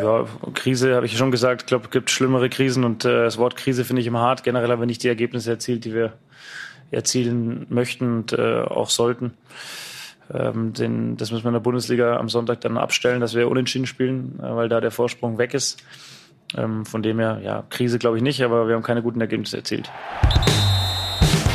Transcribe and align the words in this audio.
Ja, 0.00 0.26
Krise 0.54 0.94
habe 0.94 1.06
ich 1.06 1.16
schon 1.16 1.30
gesagt. 1.30 1.62
Ich 1.62 1.66
glaube, 1.66 1.84
es 1.84 1.90
gibt 1.90 2.10
schlimmere 2.10 2.48
Krisen 2.48 2.84
und 2.84 3.04
äh, 3.04 3.24
das 3.24 3.38
Wort 3.38 3.56
Krise 3.56 3.84
finde 3.84 4.00
ich 4.00 4.08
immer 4.08 4.20
hart. 4.20 4.42
Generell 4.42 4.70
haben 4.70 4.80
wir 4.80 4.86
nicht 4.86 5.02
die 5.02 5.08
Ergebnisse 5.08 5.50
erzielt, 5.50 5.84
die 5.84 5.94
wir 5.94 6.14
erzielen 6.90 7.66
möchten 7.68 8.18
und 8.18 8.32
äh, 8.32 8.62
auch 8.62 8.90
sollten. 8.90 9.32
Ähm, 10.32 10.72
den, 10.72 11.16
das 11.16 11.30
müssen 11.30 11.44
wir 11.44 11.48
in 11.48 11.54
der 11.54 11.60
Bundesliga 11.60 12.16
am 12.16 12.28
Sonntag 12.28 12.60
dann 12.60 12.78
abstellen, 12.78 13.20
dass 13.20 13.34
wir 13.34 13.48
unentschieden 13.48 13.86
spielen, 13.86 14.38
äh, 14.40 14.54
weil 14.54 14.68
da 14.68 14.80
der 14.80 14.90
Vorsprung 14.90 15.38
weg 15.38 15.54
ist. 15.54 15.82
Ähm, 16.56 16.84
von 16.84 17.02
dem 17.02 17.18
her, 17.18 17.40
ja, 17.42 17.64
Krise 17.70 17.98
glaube 17.98 18.18
ich 18.18 18.22
nicht, 18.22 18.42
aber 18.42 18.68
wir 18.68 18.74
haben 18.74 18.82
keine 18.82 19.02
guten 19.02 19.20
Ergebnisse 19.20 19.58
erzielt. 19.58 19.90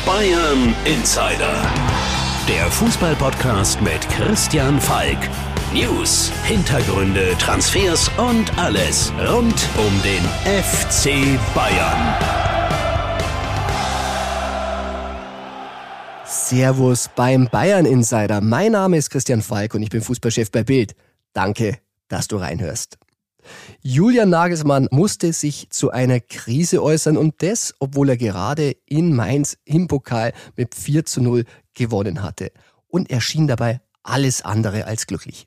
Bayern 0.04 0.74
Insider. 0.84 1.54
Der 2.48 2.66
Fußballpodcast 2.70 3.80
mit 3.82 4.08
Christian 4.08 4.80
Falk. 4.80 5.18
News, 5.74 6.32
Hintergründe, 6.44 7.36
Transfers 7.38 8.10
und 8.16 8.56
alles 8.56 9.12
rund 9.28 9.68
um 9.76 10.02
den 10.02 10.24
FC 10.62 11.38
Bayern. 11.54 12.16
Servus 16.24 17.10
beim 17.14 17.50
Bayern 17.50 17.84
Insider. 17.84 18.40
Mein 18.40 18.72
Name 18.72 18.96
ist 18.96 19.10
Christian 19.10 19.42
Falk 19.42 19.74
und 19.74 19.82
ich 19.82 19.90
bin 19.90 20.00
Fußballchef 20.00 20.50
bei 20.50 20.64
Bild. 20.64 20.94
Danke, 21.34 21.76
dass 22.08 22.28
du 22.28 22.38
reinhörst. 22.38 22.96
Julian 23.82 24.30
Nagelsmann 24.30 24.88
musste 24.90 25.34
sich 25.34 25.68
zu 25.68 25.90
einer 25.90 26.20
Krise 26.20 26.82
äußern 26.82 27.18
und 27.18 27.42
das, 27.42 27.74
obwohl 27.78 28.08
er 28.08 28.16
gerade 28.16 28.74
in 28.86 29.14
Mainz 29.14 29.58
im 29.66 29.86
Pokal 29.86 30.32
mit 30.56 30.74
4 30.74 31.04
zu 31.04 31.20
0 31.20 31.44
gewonnen 31.74 32.22
hatte. 32.22 32.52
Und 32.86 33.10
er 33.10 33.20
schien 33.20 33.46
dabei 33.46 33.82
alles 34.02 34.40
andere 34.40 34.86
als 34.86 35.06
glücklich. 35.06 35.46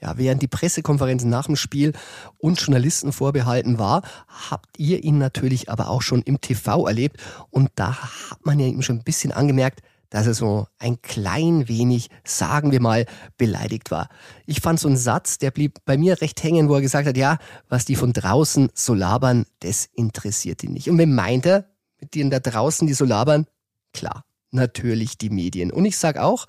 Ja, 0.00 0.16
während 0.16 0.40
die 0.40 0.48
Pressekonferenzen 0.48 1.28
nach 1.28 1.46
dem 1.46 1.56
Spiel 1.56 1.92
uns 2.38 2.64
Journalisten 2.64 3.12
vorbehalten 3.12 3.78
war, 3.78 4.02
habt 4.50 4.78
ihr 4.78 5.04
ihn 5.04 5.18
natürlich 5.18 5.68
aber 5.70 5.90
auch 5.90 6.02
schon 6.02 6.22
im 6.22 6.40
TV 6.40 6.86
erlebt. 6.86 7.18
Und 7.50 7.70
da 7.74 7.96
hat 8.30 8.44
man 8.44 8.58
ja 8.58 8.66
ihm 8.66 8.82
schon 8.82 8.96
ein 8.96 9.04
bisschen 9.04 9.32
angemerkt, 9.32 9.82
dass 10.10 10.26
er 10.26 10.34
so 10.34 10.66
ein 10.78 11.00
klein 11.02 11.68
wenig, 11.68 12.08
sagen 12.24 12.72
wir 12.72 12.80
mal, 12.80 13.06
beleidigt 13.38 13.90
war. 13.90 14.08
Ich 14.44 14.60
fand 14.60 14.80
so 14.80 14.88
einen 14.88 14.96
Satz, 14.96 15.38
der 15.38 15.52
blieb 15.52 15.78
bei 15.84 15.96
mir 15.96 16.20
recht 16.20 16.42
hängen, 16.42 16.68
wo 16.68 16.74
er 16.74 16.80
gesagt 16.80 17.06
hat, 17.06 17.16
ja, 17.16 17.38
was 17.68 17.84
die 17.84 17.94
von 17.94 18.12
draußen 18.12 18.70
so 18.74 18.92
labern, 18.92 19.46
das 19.60 19.88
interessiert 19.94 20.64
ihn 20.64 20.72
nicht. 20.72 20.90
Und 20.90 20.98
wen 20.98 21.14
meint 21.14 21.46
er 21.46 21.66
mit 22.00 22.14
denen 22.14 22.30
da 22.30 22.40
draußen, 22.40 22.86
die 22.88 22.94
so 22.94 23.04
labern? 23.04 23.46
Klar, 23.92 24.24
natürlich 24.50 25.16
die 25.16 25.30
Medien. 25.30 25.70
Und 25.70 25.84
ich 25.84 25.96
sag 25.96 26.16
auch, 26.16 26.46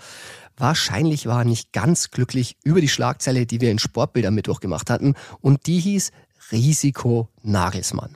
Wahrscheinlich 0.61 1.25
war 1.25 1.39
er 1.39 1.45
nicht 1.45 1.73
ganz 1.73 2.11
glücklich 2.11 2.55
über 2.63 2.81
die 2.81 2.87
Schlagzeile, 2.87 3.47
die 3.47 3.61
wir 3.61 3.71
in 3.71 3.79
Sportbild 3.79 4.27
am 4.27 4.35
Mittwoch 4.35 4.59
gemacht 4.59 4.91
hatten. 4.91 5.15
Und 5.39 5.65
die 5.65 5.79
hieß 5.79 6.11
Risiko 6.51 7.29
Nagelsmann. 7.41 8.15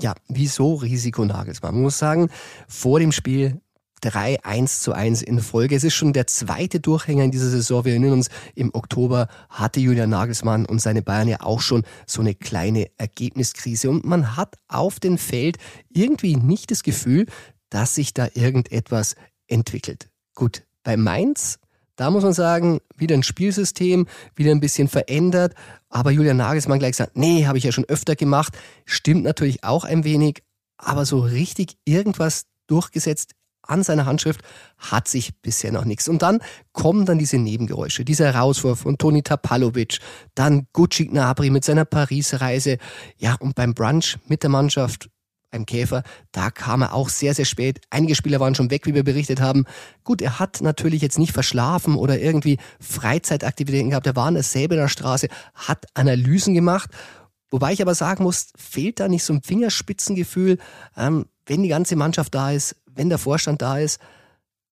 Ja, 0.00 0.16
wieso 0.26 0.74
Risiko 0.74 1.24
Nagelsmann? 1.24 1.74
Man 1.74 1.84
muss 1.84 1.98
sagen, 1.98 2.30
vor 2.66 2.98
dem 2.98 3.12
Spiel 3.12 3.60
3 4.00 4.42
1 4.42 4.80
zu 4.80 4.92
1 4.92 5.22
in 5.22 5.38
Folge. 5.38 5.76
Es 5.76 5.84
ist 5.84 5.94
schon 5.94 6.12
der 6.12 6.26
zweite 6.26 6.80
Durchhänger 6.80 7.22
in 7.22 7.30
dieser 7.30 7.50
Saison. 7.50 7.84
Wir 7.84 7.92
erinnern 7.92 8.14
uns, 8.14 8.28
im 8.56 8.74
Oktober 8.74 9.28
hatte 9.48 9.78
Julian 9.78 10.10
Nagelsmann 10.10 10.66
und 10.66 10.80
seine 10.80 11.02
Bayern 11.02 11.28
ja 11.28 11.42
auch 11.42 11.60
schon 11.60 11.84
so 12.08 12.22
eine 12.22 12.34
kleine 12.34 12.90
Ergebniskrise. 12.98 13.88
Und 13.88 14.04
man 14.04 14.36
hat 14.36 14.56
auf 14.66 14.98
dem 14.98 15.16
Feld 15.16 15.58
irgendwie 15.90 16.34
nicht 16.34 16.72
das 16.72 16.82
Gefühl, 16.82 17.26
dass 17.70 17.94
sich 17.94 18.14
da 18.14 18.26
irgendetwas 18.34 19.14
entwickelt. 19.46 20.08
Gut, 20.34 20.64
bei 20.82 20.96
Mainz, 20.96 21.58
da 21.96 22.10
muss 22.10 22.24
man 22.24 22.32
sagen, 22.32 22.80
wieder 22.96 23.14
ein 23.14 23.22
Spielsystem, 23.22 24.06
wieder 24.34 24.50
ein 24.50 24.60
bisschen 24.60 24.88
verändert. 24.88 25.54
Aber 25.88 26.10
Julian 26.10 26.38
Nagelsmann 26.38 26.78
gleich 26.78 26.96
sagt, 26.96 27.16
nee, 27.16 27.46
habe 27.46 27.58
ich 27.58 27.64
ja 27.64 27.72
schon 27.72 27.84
öfter 27.84 28.16
gemacht. 28.16 28.58
Stimmt 28.86 29.24
natürlich 29.24 29.62
auch 29.62 29.84
ein 29.84 30.04
wenig. 30.04 30.42
Aber 30.78 31.04
so 31.04 31.20
richtig 31.20 31.76
irgendwas 31.84 32.46
durchgesetzt 32.66 33.32
an 33.62 33.82
seiner 33.82 34.06
Handschrift 34.06 34.40
hat 34.78 35.06
sich 35.06 35.40
bisher 35.40 35.70
noch 35.70 35.84
nichts. 35.84 36.08
Und 36.08 36.22
dann 36.22 36.40
kommen 36.72 37.06
dann 37.06 37.18
diese 37.18 37.38
Nebengeräusche, 37.38 38.04
dieser 38.04 38.32
Herauswurf 38.32 38.80
von 38.80 38.98
Toni 38.98 39.22
Tapalovic, 39.22 39.98
dann 40.34 40.66
Gucci 40.72 41.06
Gnabry 41.06 41.50
mit 41.50 41.64
seiner 41.64 41.84
Paris-Reise, 41.84 42.78
ja, 43.18 43.34
und 43.34 43.54
beim 43.54 43.74
Brunch 43.74 44.18
mit 44.26 44.42
der 44.42 44.50
Mannschaft 44.50 45.10
beim 45.52 45.66
Käfer, 45.66 46.02
da 46.32 46.50
kam 46.50 46.82
er 46.82 46.94
auch 46.94 47.08
sehr, 47.08 47.34
sehr 47.34 47.44
spät. 47.44 47.80
Einige 47.90 48.14
Spieler 48.14 48.40
waren 48.40 48.54
schon 48.54 48.70
weg, 48.70 48.86
wie 48.86 48.94
wir 48.94 49.04
berichtet 49.04 49.40
haben. 49.40 49.64
Gut, 50.02 50.20
er 50.20 50.38
hat 50.38 50.60
natürlich 50.62 51.02
jetzt 51.02 51.18
nicht 51.18 51.32
verschlafen 51.32 51.94
oder 51.94 52.18
irgendwie 52.18 52.58
Freizeitaktivitäten 52.80 53.90
gehabt. 53.90 54.06
Er 54.06 54.16
war 54.16 54.28
in 54.28 54.34
der 54.34 54.42
Säbener 54.42 54.88
Straße, 54.88 55.28
hat 55.54 55.86
Analysen 55.94 56.54
gemacht. 56.54 56.90
Wobei 57.50 57.72
ich 57.72 57.82
aber 57.82 57.94
sagen 57.94 58.24
muss, 58.24 58.48
fehlt 58.56 58.98
da 58.98 59.08
nicht 59.08 59.24
so 59.24 59.34
ein 59.34 59.42
Fingerspitzengefühl, 59.42 60.58
ähm, 60.96 61.26
wenn 61.46 61.62
die 61.62 61.68
ganze 61.68 61.96
Mannschaft 61.96 62.34
da 62.34 62.50
ist, 62.50 62.76
wenn 62.86 63.10
der 63.10 63.18
Vorstand 63.18 63.60
da 63.60 63.78
ist, 63.78 64.00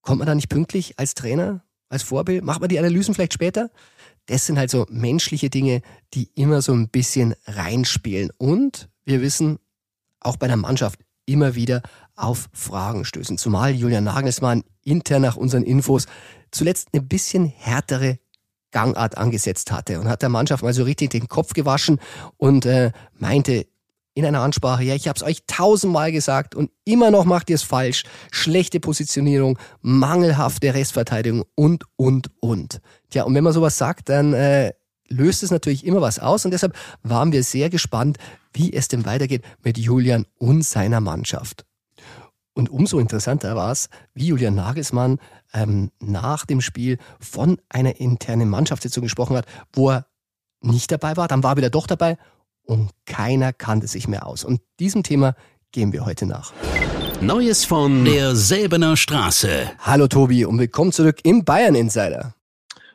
kommt 0.00 0.19
man 0.19 0.26
da 0.26 0.34
nicht 0.34 0.48
pünktlich 0.48 0.98
als 0.98 1.14
Trainer, 1.14 1.62
als 1.90 2.02
Vorbild? 2.04 2.42
Macht 2.42 2.60
man 2.60 2.70
die 2.70 2.78
Analysen 2.78 3.14
vielleicht 3.14 3.34
später? 3.34 3.70
Das 4.26 4.46
sind 4.46 4.58
halt 4.58 4.70
so 4.70 4.86
menschliche 4.88 5.50
Dinge, 5.50 5.82
die 6.14 6.30
immer 6.34 6.62
so 6.62 6.72
ein 6.72 6.88
bisschen 6.88 7.34
reinspielen. 7.46 8.30
Und 8.38 8.88
wir 9.04 9.20
wissen, 9.20 9.58
auch 10.20 10.36
bei 10.36 10.47
der 10.47 10.56
Mannschaft 10.56 11.00
immer 11.26 11.54
wieder 11.54 11.82
auf 12.16 12.48
Fragen 12.53 13.04
stößen. 13.04 13.38
Zumal 13.38 13.72
Julian 13.72 14.04
Nagelsmann 14.04 14.64
intern 14.82 15.22
nach 15.22 15.36
unseren 15.36 15.62
Infos 15.62 16.06
zuletzt 16.50 16.88
eine 16.92 17.03
bisschen 17.03 17.47
härtere 17.47 18.19
Gangart 18.72 19.16
angesetzt 19.16 19.72
hatte 19.72 20.00
und 20.00 20.08
hat 20.08 20.22
der 20.22 20.28
Mannschaft 20.28 20.62
mal 20.62 20.72
so 20.72 20.84
richtig 20.84 21.10
den 21.10 21.28
Kopf 21.28 21.54
gewaschen 21.54 22.00
und 22.36 22.66
äh, 22.66 22.92
meinte 23.14 23.66
in 24.14 24.25
einer 24.25 24.41
Ansprache, 24.41 24.82
ja, 24.82 24.94
ich 24.94 25.08
habe 25.08 25.16
es 25.16 25.22
euch 25.22 25.44
tausendmal 25.47 26.12
gesagt 26.12 26.54
und 26.54 26.70
immer 26.84 27.10
noch 27.10 27.25
macht 27.25 27.48
ihr 27.48 27.54
es 27.54 27.62
falsch. 27.62 28.04
Schlechte 28.31 28.81
Positionierung, 28.81 29.58
mangelhafte 29.82 30.75
Restverteidigung 30.75 31.44
und, 31.54 31.84
und, 31.97 32.31
und. 32.41 32.81
Tja, 33.10 33.25
und 33.25 33.34
wenn 33.34 33.44
man 33.44 33.52
sowas 33.52 33.78
sagt, 33.78 34.08
dann 34.08 34.34
äh, 34.34 34.72
löst 35.08 35.42
es 35.42 35.50
natürlich 35.50 35.87
immer 35.87 36.00
was 36.00 36.19
aus 36.19 36.44
und 36.44 36.50
deshalb 36.50 36.76
waren 37.02 37.32
wir 37.32 37.42
sehr 37.44 37.70
gespannt, 37.70 38.19
wie 38.53 38.72
es 38.72 38.88
denn 38.88 39.05
weitergeht 39.05 39.44
mit 39.62 39.78
Julian 39.78 40.27
und 40.37 40.62
seiner 40.65 41.00
Mannschaft. 41.00 41.65
Und 42.53 42.69
umso 42.69 42.99
interessanter 42.99 43.55
war 43.56 43.72
es, 43.72 43.88
wie 44.12 44.27
Julian 44.27 44.55
Nagelsmann 44.55 45.19
ähm, 45.53 45.91
nach 46.00 46.47
dem 46.47 46.61
Spiel 46.61 46.99
von 47.21 47.61
einer 47.69 48.00
internen 48.00 48.49
Mannschaftssitzung 48.49 49.03
gesprochen 49.03 49.37
hat, 49.37 49.47
wo 49.72 49.91
er 49.91 50.06
nicht 50.61 50.91
dabei 50.91 51.16
war, 51.16 51.28
dann 51.28 51.43
war 51.43 51.53
er 51.53 51.56
wieder 51.56 51.71
doch 51.71 51.87
dabei 51.87 52.19
und 52.62 52.91
keiner 53.06 53.53
kannte 53.53 53.87
sich 53.87 54.09
mehr 54.09 54.27
aus. 54.27 54.44
Und 54.44 54.61
diesem 54.78 55.03
Thema 55.03 55.34
gehen 55.72 55.93
wir 55.93 56.05
heute 56.05 56.27
nach. 56.27 56.53
Neues 57.21 57.65
von 57.65 58.05
der 58.05 58.34
Säbener 58.34 58.97
Straße. 58.97 59.71
Hallo 59.81 60.09
Tobi 60.09 60.44
und 60.44 60.59
willkommen 60.59 60.93
zurück 60.93 61.21
im 61.22 61.44
Bayern 61.44 61.75
Insider. 61.75 62.34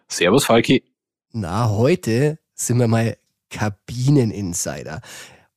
Servus 0.07 0.45
Falki. 0.45 0.83
Na, 1.31 1.69
heute 1.69 2.39
sind 2.53 2.79
wir 2.79 2.87
mal 2.87 3.17
Kabinen-Insider. 3.49 5.01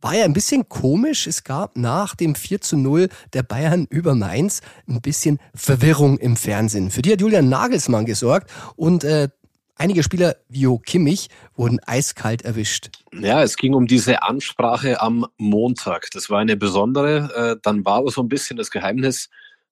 War 0.01 0.15
ja 0.15 0.25
ein 0.25 0.33
bisschen 0.33 0.69
komisch. 0.69 1.27
Es 1.27 1.43
gab 1.43 1.77
nach 1.77 2.15
dem 2.15 2.37
4 2.37 2.61
zu 2.61 2.77
0 2.77 3.09
der 3.33 3.43
Bayern 3.43 3.87
über 3.91 4.15
Mainz 4.15 4.61
ein 4.87 5.01
bisschen 5.01 5.41
Verwirrung 5.55 6.19
im 6.19 6.37
Fernsehen. 6.37 6.91
Für 6.93 7.03
die 7.03 7.13
hat 7.13 7.21
Julian 7.21 7.49
Nagelsmann 7.49 8.05
gesorgt 8.05 8.49
und 8.77 9.03
äh, 9.03 9.29
einige 9.75 10.05
Spieler 10.05 10.37
wie 10.49 10.61
Jo 10.61 10.79
Kimmich 10.79 11.31
wurden 11.57 11.81
eiskalt 11.85 12.43
erwischt. 12.43 12.91
Ja, 13.13 13.43
es 13.43 13.57
ging 13.57 13.75
um 13.75 13.89
diese 13.89 14.23
Ansprache 14.23 15.01
am 15.01 15.27
Montag. 15.37 16.11
Das 16.13 16.31
war 16.31 16.39
eine 16.39 16.57
besondere. 16.57 17.57
Äh, 17.57 17.61
dann 17.63 17.85
war 17.85 17.95
aber 17.95 18.13
so 18.13 18.23
ein 18.23 18.29
bisschen 18.29 18.57
das 18.57 18.71
Geheimnis, 18.71 19.31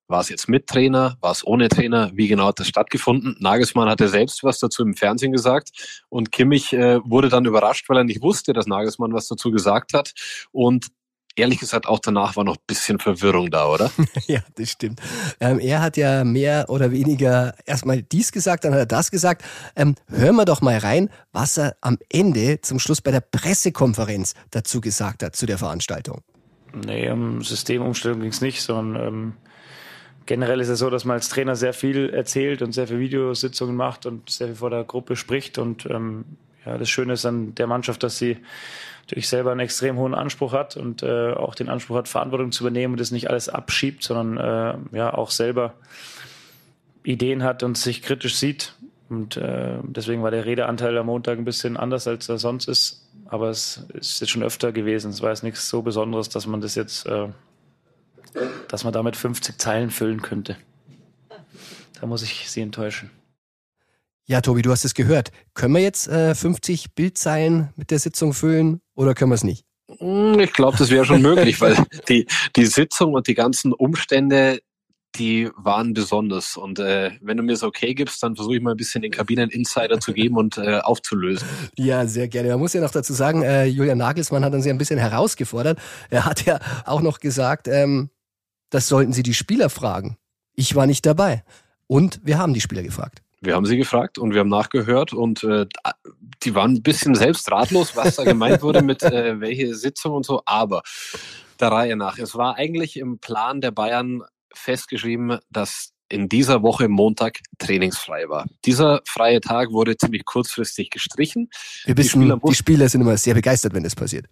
war 0.09 0.21
es 0.21 0.28
jetzt 0.28 0.49
mit 0.49 0.67
Trainer? 0.67 1.17
War 1.21 1.33
es 1.33 1.47
ohne 1.47 1.69
Trainer? 1.69 2.11
Wie 2.15 2.28
genau 2.28 2.47
hat 2.47 2.61
das 2.61 2.69
stattgefunden? 2.69 3.37
Nagelsmann 3.41 3.89
hatte 3.89 4.09
selbst 4.09 4.44
was 4.44 4.59
dazu 4.59 4.83
im 4.83 4.94
Fernsehen 4.94 5.33
gesagt 5.33 6.05
und 6.09 6.33
Kimmich 6.33 6.72
äh, 6.72 7.00
wurde 7.05 7.28
dann 7.28 7.44
überrascht, 7.44 7.89
weil 7.89 7.99
er 7.99 8.05
nicht 8.05 8.22
wusste, 8.22 8.53
dass 8.53 8.66
Nagelsmann 8.66 9.12
was 9.12 9.28
dazu 9.28 9.51
gesagt 9.51 9.95
hat. 9.95 10.13
Und 10.53 10.86
ehrlich 11.36 11.59
gesagt, 11.59 11.86
auch 11.86 11.98
danach 11.98 12.36
war 12.36 12.45
noch 12.45 12.57
ein 12.57 12.63
bisschen 12.66 12.98
Verwirrung 12.98 13.51
da, 13.51 13.69
oder? 13.69 13.91
ja, 14.27 14.41
das 14.54 14.71
stimmt. 14.71 15.01
Ähm, 15.41 15.59
er 15.59 15.83
hat 15.83 15.97
ja 15.97 16.25
mehr 16.25 16.66
oder 16.69 16.91
weniger 16.91 17.54
erstmal 17.66 18.03
dies 18.03 18.33
gesagt, 18.33 18.65
dann 18.65 18.72
hat 18.72 18.81
er 18.81 18.86
das 18.86 19.10
gesagt. 19.10 19.45
Ähm, 19.77 19.95
hören 20.09 20.36
wir 20.36 20.45
doch 20.45 20.63
mal 20.63 20.78
rein, 20.78 21.10
was 21.33 21.59
er 21.59 21.77
am 21.81 21.98
Ende 22.10 22.60
zum 22.63 22.78
Schluss 22.78 23.01
bei 23.01 23.10
der 23.10 23.21
Pressekonferenz 23.21 24.34
dazu 24.51 24.81
gesagt 24.81 25.22
hat 25.22 25.36
zu 25.36 25.47
der 25.47 25.59
Veranstaltung. 25.59 26.22
Nee, 26.75 27.10
um 27.10 27.42
Systemumstellung 27.42 28.21
ging 28.21 28.31
es 28.31 28.41
nicht, 28.41 28.63
sondern 28.63 29.07
ähm, 29.07 29.33
generell 30.27 30.61
ist 30.61 30.69
es 30.69 30.78
so, 30.78 30.91
dass 30.91 31.05
man 31.05 31.15
als 31.15 31.28
Trainer 31.28 31.57
sehr 31.57 31.73
viel 31.73 32.11
erzählt 32.11 32.63
und 32.63 32.73
sehr 32.73 32.87
viele 32.87 33.01
Videositzungen 33.01 33.77
macht 33.77 34.07
und 34.07 34.28
sehr 34.28 34.49
viel 34.49 34.57
vor 34.57 34.71
der 34.71 34.84
Gruppe 34.84 35.17
spricht. 35.17 35.59
Und 35.59 35.87
ähm, 35.87 36.25
ja, 36.65 36.77
das 36.78 36.91
Schöne 36.91 37.15
ist 37.15 37.25
an 37.25 37.55
der 37.55 37.67
Mannschaft, 37.67 38.03
dass 38.03 38.19
sie 38.19 38.39
natürlich 39.03 39.28
selber 39.28 39.53
einen 39.53 39.61
extrem 39.61 39.97
hohen 39.97 40.15
Anspruch 40.15 40.53
hat 40.53 40.77
und 40.77 41.03
äh, 41.03 41.33
auch 41.33 41.55
den 41.55 41.69
Anspruch 41.69 41.97
hat, 41.97 42.09
Verantwortung 42.09 42.51
zu 42.51 42.65
übernehmen 42.65 42.95
und 42.95 43.01
das 43.01 43.13
nicht 43.13 43.31
alles 43.31 43.49
abschiebt, 43.49 44.03
sondern 44.03 44.37
äh, 44.93 44.97
ja 44.97 45.15
auch 45.15 45.31
selber 45.31 45.75
Ideen 47.05 47.45
hat 47.45 47.63
und 47.63 47.79
sich 47.79 48.03
kritisch 48.03 48.37
sieht. 48.37 48.75
Und 49.09 49.37
äh, 49.37 49.79
deswegen 49.84 50.22
war 50.25 50.33
der 50.33 50.45
Redeanteil 50.45 50.99
am 50.99 51.07
Montag 51.07 51.39
ein 51.39 51.45
bisschen 51.45 51.77
anders, 51.77 52.09
als 52.09 52.29
er 52.29 52.39
sonst 52.39 52.69
ist. 52.69 53.09
Aber 53.29 53.49
es 53.49 53.84
ist 53.95 54.21
jetzt 54.21 54.31
schon 54.31 54.43
öfter 54.43 54.72
gewesen. 54.72 55.11
Es 55.11 55.22
war 55.22 55.31
jetzt 55.31 55.45
nichts 55.45 55.69
so 55.69 55.83
Besonderes, 55.83 56.29
dass 56.29 56.47
man 56.47 56.61
das 56.61 56.75
jetzt, 56.75 57.07
äh, 57.07 57.29
dass 58.68 58.84
man 58.84 58.92
damit 58.92 59.16
50 59.16 59.59
Zeilen 59.59 59.91
füllen 59.91 60.22
könnte. 60.22 60.56
Da 62.00 62.06
muss 62.06 62.22
ich 62.22 62.50
Sie 62.50 62.60
enttäuschen. 62.60 63.10
Ja, 64.28 64.41
Tobi, 64.41 64.62
du 64.62 64.72
hast 64.72 64.84
es 64.84 64.94
gehört. 64.94 65.30
Können 65.54 65.74
wir 65.74 65.83
jetzt 65.83 66.09
äh, 66.09 66.34
50 66.34 66.94
Bildzeilen 66.94 67.68
mit 67.77 67.92
der 67.92 68.00
Sitzung 68.00 68.33
füllen 68.33 68.80
oder 68.94 69.15
können 69.15 69.30
wir 69.30 69.36
es 69.36 69.44
nicht? 69.44 69.65
Hm, 69.98 70.41
ich 70.41 70.53
glaube, 70.53 70.77
das 70.77 70.91
wäre 70.91 71.04
schon 71.04 71.22
möglich, 71.22 71.60
weil 71.60 71.77
die, 72.09 72.27
die 72.56 72.66
Sitzung 72.66 73.15
und 73.15 73.28
die 73.28 73.34
ganzen 73.34 73.72
Umstände, 73.72 74.59
die 75.15 75.48
waren 75.56 75.94
besonders. 75.94 76.56
Und 76.56 76.80
äh, 76.80 77.12
wenn 77.21 77.36
du 77.36 77.44
mir 77.44 77.53
es 77.53 77.62
okay 77.62 77.94
gibst, 77.94 78.21
dann 78.22 78.34
versuche 78.34 78.56
ich 78.56 78.62
mal 78.62 78.72
ein 78.72 78.77
bisschen 78.77 79.03
den 79.03 79.12
Kabinen-Insider 79.12 80.00
zu 80.00 80.12
geben 80.12 80.36
und 80.36 80.59
äh, 80.59 80.80
aufzulösen. 80.80 81.47
Ja, 81.77 82.06
sehr 82.06 82.27
gerne. 82.27 82.48
Man 82.48 82.59
muss 82.59 82.72
ja 82.72 82.80
noch 82.80 82.91
dazu 82.91 83.12
sagen, 83.12 83.42
äh, 83.42 83.66
Julian 83.66 83.98
Nagelsmann 83.98 84.44
hat 84.44 84.53
uns 84.53 84.66
ja 84.66 84.72
ein 84.72 84.78
bisschen 84.78 84.98
herausgefordert. 84.98 85.78
Er 86.10 86.24
hat 86.24 86.44
ja 86.44 86.59
auch 86.84 87.00
noch 87.00 87.21
gesagt, 87.21 87.68
ähm, 87.68 88.10
das 88.71 88.89
sollten 88.89 89.13
Sie 89.13 89.22
die 89.22 89.34
Spieler 89.34 89.71
fragen. 89.71 90.16
Ich 90.54 90.74
war 90.74 90.86
nicht 90.86 91.07
dabei. 91.07 91.45
Und 91.86 92.21
wir 92.24 92.39
haben 92.39 92.54
die 92.54 92.60
Spieler 92.60 92.83
gefragt. 92.83 93.22
Wir 93.41 93.54
haben 93.54 93.66
sie 93.66 93.77
gefragt 93.77 94.18
und 94.18 94.33
wir 94.33 94.41
haben 94.41 94.48
nachgehört 94.48 95.13
und 95.13 95.45
äh, 95.45 95.66
die 96.42 96.54
waren 96.54 96.72
ein 96.72 96.83
bisschen 96.83 97.15
selbst 97.15 97.51
ratlos, 97.51 97.95
was 97.95 98.16
da 98.16 98.24
gemeint 98.24 98.63
wurde 98.63 98.83
mit 98.83 99.03
äh, 99.03 99.41
welche 99.41 99.74
Sitzung 99.74 100.15
und 100.15 100.27
so. 100.27 100.42
Aber 100.47 100.83
der 101.60 101.68
Reihe 101.68 101.97
nach. 101.97 102.18
Es 102.18 102.34
war 102.34 102.57
eigentlich 102.57 102.97
im 102.97 103.18
Plan 103.18 103.60
der 103.60 103.71
Bayern 103.71 104.22
festgeschrieben, 104.53 105.39
dass 105.51 105.92
in 106.09 106.28
dieser 106.28 106.62
Woche 106.62 106.89
Montag 106.89 107.41
trainingsfrei 107.59 108.28
war. 108.28 108.47
Dieser 108.65 109.01
freie 109.07 109.41
Tag 109.41 109.71
wurde 109.71 109.97
ziemlich 109.97 110.24
kurzfristig 110.24 110.91
gestrichen. 110.91 111.51
Wir 111.84 111.97
wissen, 111.97 112.21
die 112.21 112.27
Spieler, 112.27 112.41
die 112.48 112.54
Spieler 112.54 112.89
sind 112.89 113.01
immer 113.01 113.16
sehr 113.16 113.34
begeistert, 113.34 113.74
wenn 113.74 113.83
das 113.83 113.95
passiert. 113.95 114.27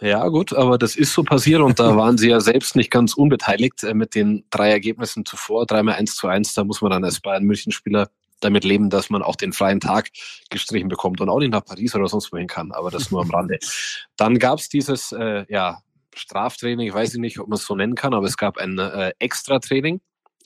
Ja, 0.00 0.26
gut, 0.28 0.52
aber 0.52 0.76
das 0.76 0.96
ist 0.96 1.12
so 1.12 1.22
passiert 1.22 1.60
und 1.60 1.78
da 1.78 1.96
waren 1.96 2.18
sie 2.18 2.28
ja 2.28 2.40
selbst 2.40 2.76
nicht 2.76 2.90
ganz 2.90 3.14
unbeteiligt 3.14 3.84
äh, 3.84 3.94
mit 3.94 4.14
den 4.14 4.44
drei 4.50 4.70
Ergebnissen 4.70 5.24
zuvor. 5.24 5.66
Dreimal 5.66 5.94
eins 5.94 6.16
zu 6.16 6.26
eins, 6.26 6.54
da 6.54 6.64
muss 6.64 6.82
man 6.82 6.90
dann 6.90 7.04
als 7.04 7.20
Bayern-München-Spieler 7.20 8.08
damit 8.40 8.64
leben, 8.64 8.90
dass 8.90 9.10
man 9.10 9.22
auch 9.22 9.36
den 9.36 9.52
freien 9.52 9.80
Tag 9.80 10.10
gestrichen 10.50 10.88
bekommt 10.88 11.20
und 11.20 11.28
auch 11.28 11.38
nicht 11.38 11.52
nach 11.52 11.64
Paris 11.64 11.94
oder 11.94 12.08
sonst 12.08 12.32
wohin 12.32 12.48
kann, 12.48 12.72
aber 12.72 12.90
das 12.90 13.10
nur 13.10 13.22
am 13.22 13.30
Rande. 13.30 13.58
Dann 14.16 14.38
gab's 14.38 14.68
dieses 14.68 15.12
äh, 15.12 15.46
ja, 15.48 15.78
Straftraining, 16.14 16.88
ich 16.88 16.94
weiß 16.94 17.14
nicht, 17.14 17.38
ob 17.38 17.48
man 17.48 17.56
es 17.56 17.64
so 17.64 17.74
nennen 17.74 17.94
kann, 17.94 18.12
aber 18.12 18.26
es 18.26 18.36
gab 18.36 18.58
ein 18.58 18.78
äh, 18.78 19.12
Extra-Training 19.18 20.00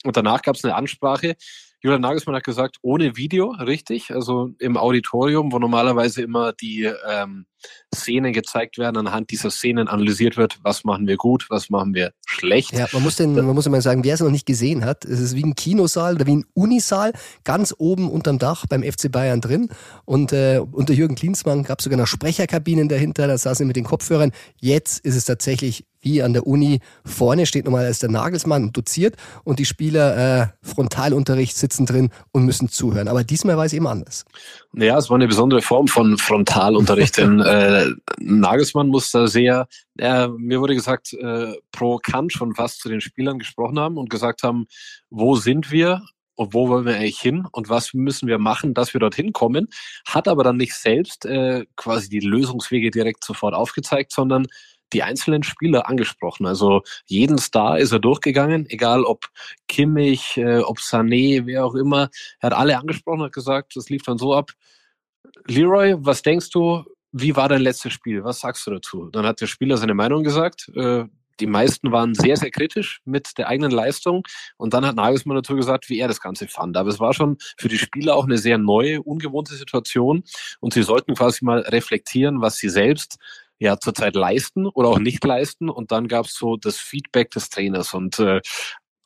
und 0.05 0.15
danach 0.15 0.43
gab's 0.43 0.63
eine 0.63 0.75
Ansprache, 0.75 1.35
Julian 1.81 2.01
Nagelsmann 2.01 2.35
hat 2.35 2.43
gesagt, 2.43 2.77
ohne 2.81 3.15
Video, 3.15 3.51
richtig? 3.51 4.11
Also 4.11 4.51
im 4.59 4.75
Auditorium, 4.75 5.51
wo 5.51 5.59
normalerweise 5.59 6.21
immer 6.21 6.51
die 6.51 6.91
ähm, 7.09 7.45
Szenen 7.93 8.33
gezeigt 8.33 8.77
werden, 8.77 8.97
anhand 8.97 9.31
dieser 9.31 9.51
Szenen 9.51 9.87
analysiert 9.87 10.37
wird, 10.37 10.59
was 10.63 10.83
machen 10.83 11.07
wir 11.07 11.17
gut, 11.17 11.47
was 11.49 11.69
machen 11.69 11.93
wir 11.93 12.13
schlecht. 12.25 12.73
Ja, 12.73 12.87
man 12.93 13.03
muss, 13.03 13.15
den, 13.15 13.33
man 13.33 13.55
muss 13.55 13.65
immer 13.65 13.81
sagen, 13.81 14.03
wer 14.03 14.13
es 14.13 14.19
noch 14.19 14.31
nicht 14.31 14.45
gesehen 14.45 14.85
hat, 14.85 15.05
es 15.05 15.19
ist 15.19 15.35
wie 15.35 15.43
ein 15.43 15.55
Kinosaal 15.55 16.15
oder 16.15 16.25
wie 16.25 16.37
ein 16.37 16.45
Unisaal, 16.53 17.13
ganz 17.43 17.73
oben 17.77 18.09
unterm 18.09 18.39
Dach 18.39 18.65
beim 18.67 18.83
FC 18.83 19.11
Bayern 19.11 19.41
drin. 19.41 19.69
Und 20.05 20.33
äh, 20.33 20.61
unter 20.71 20.93
Jürgen 20.93 21.15
Klinsmann 21.15 21.63
gab 21.63 21.79
es 21.79 21.83
sogar 21.83 21.99
noch 21.99 22.07
Sprecherkabinen 22.07 22.89
dahinter, 22.89 23.27
da 23.27 23.37
saßen 23.37 23.63
sie 23.63 23.67
mit 23.67 23.75
den 23.75 23.85
Kopfhörern. 23.85 24.31
Jetzt 24.59 24.99
ist 25.05 25.15
es 25.15 25.25
tatsächlich 25.25 25.85
wie 26.01 26.21
an 26.23 26.33
der 26.33 26.47
Uni. 26.47 26.79
Vorne 27.05 27.45
steht 27.45 27.65
nochmal 27.65 27.85
als 27.85 27.99
der 27.99 28.09
Nagelsmann 28.09 28.71
doziert 28.71 29.15
und 29.43 29.59
die 29.59 29.65
Spieler 29.65 30.41
äh, 30.41 30.47
Frontalunterricht 30.61 31.57
sitzen 31.57 31.85
drin 31.85 32.09
und 32.31 32.45
müssen 32.45 32.69
zuhören. 32.69 33.07
Aber 33.07 33.23
diesmal 33.23 33.57
war 33.57 33.65
es 33.65 33.73
eben 33.73 33.87
anders. 33.87 34.25
Ja, 34.73 34.97
es 34.97 35.09
war 35.09 35.15
eine 35.15 35.27
besondere 35.27 35.61
Form 35.61 35.87
von 35.87 36.17
Frontalunterricht, 36.17 37.17
denn 37.17 37.39
äh, 37.39 37.87
Nagelsmann 38.19 38.87
muss 38.87 39.11
da 39.11 39.27
sehr, 39.27 39.67
äh, 39.97 40.27
mir 40.27 40.61
wurde 40.61 40.75
gesagt, 40.75 41.13
äh, 41.13 41.53
pro 41.71 41.97
Kant 41.97 42.33
schon 42.33 42.53
fast 42.53 42.79
zu 42.79 42.89
den 42.89 43.01
Spielern 43.01 43.39
gesprochen 43.39 43.79
haben 43.79 43.97
und 43.97 44.09
gesagt 44.09 44.43
haben, 44.43 44.67
wo 45.09 45.35
sind 45.35 45.71
wir 45.71 46.03
und 46.35 46.53
wo 46.53 46.69
wollen 46.69 46.85
wir 46.85 46.95
eigentlich 46.95 47.19
hin 47.19 47.47
und 47.51 47.69
was 47.69 47.93
müssen 47.93 48.27
wir 48.27 48.37
machen, 48.37 48.73
dass 48.75 48.93
wir 48.93 48.99
dorthin 48.99 49.33
kommen, 49.33 49.67
hat 50.07 50.27
aber 50.27 50.43
dann 50.43 50.57
nicht 50.57 50.75
selbst 50.75 51.25
äh, 51.25 51.65
quasi 51.75 52.07
die 52.07 52.19
Lösungswege 52.19 52.91
direkt 52.91 53.23
sofort 53.23 53.55
aufgezeigt, 53.55 54.11
sondern 54.11 54.45
die 54.93 55.03
einzelnen 55.03 55.43
Spieler 55.43 55.87
angesprochen. 55.87 56.45
Also 56.45 56.81
jeden 57.05 57.37
Star 57.37 57.79
ist 57.79 57.91
er 57.91 57.99
durchgegangen, 57.99 58.65
egal 58.69 59.03
ob 59.03 59.25
Kimmich, 59.67 60.37
äh, 60.37 60.59
ob 60.59 60.79
Sané, 60.79 61.45
wer 61.45 61.65
auch 61.65 61.75
immer. 61.75 62.09
Er 62.39 62.47
hat 62.47 62.53
alle 62.53 62.77
angesprochen, 62.77 63.23
hat 63.23 63.33
gesagt, 63.33 63.75
das 63.75 63.89
lief 63.89 64.03
dann 64.03 64.17
so 64.17 64.33
ab. 64.33 64.51
Leroy, 65.47 65.95
was 65.97 66.21
denkst 66.21 66.49
du, 66.51 66.83
wie 67.11 67.35
war 67.35 67.49
dein 67.49 67.61
letztes 67.61 67.93
Spiel? 67.93 68.23
Was 68.23 68.39
sagst 68.39 68.65
du 68.67 68.71
dazu? 68.71 69.09
Dann 69.11 69.25
hat 69.25 69.41
der 69.41 69.47
Spieler 69.47 69.77
seine 69.77 69.93
Meinung 69.93 70.23
gesagt. 70.23 70.69
Äh, 70.75 71.05
die 71.39 71.47
meisten 71.47 71.91
waren 71.91 72.13
sehr, 72.13 72.35
sehr 72.35 72.51
kritisch 72.51 73.01
mit 73.05 73.37
der 73.37 73.47
eigenen 73.47 73.71
Leistung. 73.71 74.23
Und 74.57 74.73
dann 74.73 74.85
hat 74.85 74.95
Nagelsmann 74.95 75.37
dazu 75.37 75.55
gesagt, 75.55 75.89
wie 75.89 75.99
er 75.99 76.07
das 76.07 76.21
Ganze 76.21 76.47
fand. 76.47 76.75
Aber 76.75 76.89
es 76.89 76.99
war 76.99 77.13
schon 77.13 77.37
für 77.57 77.69
die 77.69 77.77
Spieler 77.77 78.15
auch 78.15 78.25
eine 78.25 78.37
sehr 78.37 78.57
neue, 78.57 79.01
ungewohnte 79.01 79.55
Situation. 79.55 80.23
Und 80.59 80.73
sie 80.73 80.83
sollten 80.83 81.15
quasi 81.15 81.45
mal 81.45 81.59
reflektieren, 81.61 82.41
was 82.41 82.57
sie 82.57 82.69
selbst 82.69 83.17
ja 83.59 83.77
zurzeit 83.79 84.15
leisten 84.15 84.65
oder 84.65 84.89
auch 84.89 84.99
nicht 84.99 85.23
leisten. 85.23 85.69
Und 85.69 85.91
dann 85.91 86.07
gab 86.07 86.25
es 86.25 86.33
so 86.33 86.57
das 86.57 86.77
Feedback 86.77 87.31
des 87.31 87.49
Trainers. 87.49 87.93
Und 87.93 88.19
äh, 88.19 88.41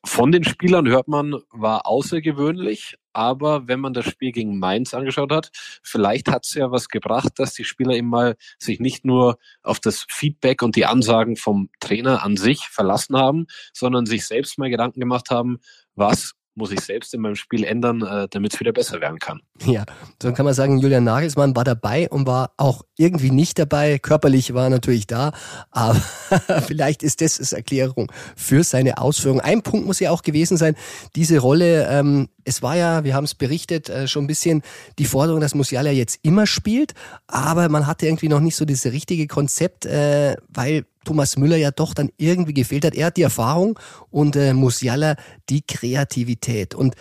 von 0.06 0.32
den 0.32 0.44
Spielern 0.44 0.88
hört 0.88 1.08
man, 1.08 1.36
war 1.52 1.88
außergewöhnlich, 1.88 2.98
aber 3.14 3.68
wenn 3.70 3.80
man 3.80 3.94
das 3.94 4.06
Spiel 4.06 4.34
gegen 4.34 4.60
Mainz 4.60 4.94
angeschaut 4.94 5.32
hat, 5.32 5.50
vielleicht 5.82 6.30
hat 6.30 6.46
es 6.46 6.56
ja 6.56 6.72
was 6.72 6.90
gebracht, 6.90 7.34
dass 7.38 7.54
die 7.54 7.64
Spieler 7.64 7.94
eben 7.94 8.10
mal 8.10 8.36
sich 8.60 8.80
nicht 8.82 9.06
nur 9.06 9.38
auf 9.62 9.80
das 9.80 10.06
Feedback 10.10 10.62
und 10.62 10.76
die 10.76 10.86
Ansagen 10.86 11.38
vom 11.38 11.70
Trainer 11.80 12.22
an 12.22 12.36
sich 12.36 12.68
verlassen 12.68 13.16
haben, 13.16 13.48
sondern 13.72 14.06
sich 14.06 14.26
selbst 14.26 14.58
mal 14.58 14.70
Gedanken 14.70 15.00
gemacht 15.00 15.30
haben, 15.30 15.60
was 15.96 16.34
muss 16.56 16.72
ich 16.72 16.82
selbst 16.82 17.14
in 17.14 17.22
meinem 17.22 17.36
Spiel 17.36 17.64
ändern, 17.64 18.02
äh, 18.02 18.28
damit 18.30 18.54
es 18.54 18.60
wieder 18.60 18.72
besser 18.72 19.02
werden 19.02 19.20
kann. 19.20 19.42
Ja, 19.66 19.86
so 20.22 20.32
kann 20.34 20.46
man 20.46 20.54
sagen, 20.54 20.80
Julian 20.80 21.04
Nagelsmann 21.04 21.56
war 21.56 21.64
dabei 21.64 22.10
und 22.10 22.28
war 22.28 22.54
auch 22.58 22.84
irgendwie 22.98 23.32
nicht 23.32 23.58
dabei. 23.60 24.00
Körperlich 24.00 24.54
war 24.54 24.66
er 24.66 24.70
natürlich 24.70 25.08
da, 25.08 25.32
aber 25.72 25.96
vielleicht 26.68 27.04
ist 27.04 27.22
das 27.22 27.40
als 27.40 27.54
Erklärung 27.54 28.12
für 28.36 28.64
seine 28.64 28.98
Ausführung. 28.98 29.40
Ein 29.40 29.62
Punkt 29.62 29.86
muss 29.86 30.00
ja 30.00 30.12
auch 30.12 30.22
gewesen 30.22 30.58
sein, 30.58 30.76
diese 31.16 31.40
Rolle, 31.40 31.88
ähm, 31.90 32.30
es 32.46 32.62
war 32.62 32.76
ja, 32.76 33.04
wir 33.04 33.16
haben 33.16 33.24
es 33.24 33.36
berichtet, 33.36 33.90
äh, 33.90 34.08
schon 34.08 34.26
ein 34.26 34.28
bisschen 34.28 34.62
die 35.00 35.06
Forderung, 35.06 35.42
dass 35.42 35.56
Musiala 35.56 35.92
jetzt 35.92 36.20
immer 36.24 36.46
spielt, 36.46 36.94
aber 37.28 37.70
man 37.70 37.88
hatte 37.88 38.06
irgendwie 38.06 38.30
noch 38.30 38.42
nicht 38.42 38.56
so 38.56 38.66
das 38.66 38.86
richtige 38.86 39.28
Konzept, 39.28 39.86
äh, 39.86 40.36
weil 40.50 40.86
Thomas 41.06 41.38
Müller 41.38 41.58
ja 41.58 41.72
doch 41.72 41.94
dann 41.94 42.10
irgendwie 42.18 42.54
gefehlt 42.54 42.86
hat. 42.86 42.96
Er 42.96 43.08
hat 43.08 43.18
die 43.18 43.22
Erfahrung 43.22 43.80
und 44.10 44.36
äh, 44.36 44.54
Musiala 44.54 45.16
die 45.50 45.62
Kreativität. 45.62 46.76
Und 46.76 46.96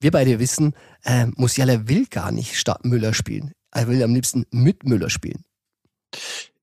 wir 0.00 0.10
beide 0.10 0.38
wissen, 0.38 0.74
äh, 1.04 1.26
Musiala 1.36 1.88
will 1.88 2.06
gar 2.06 2.32
nicht 2.32 2.56
statt 2.56 2.84
Müller 2.84 3.14
spielen. 3.14 3.52
Er 3.72 3.88
will 3.88 4.02
am 4.02 4.14
liebsten 4.14 4.46
mit 4.50 4.84
Müller 4.84 5.10
spielen. 5.10 5.44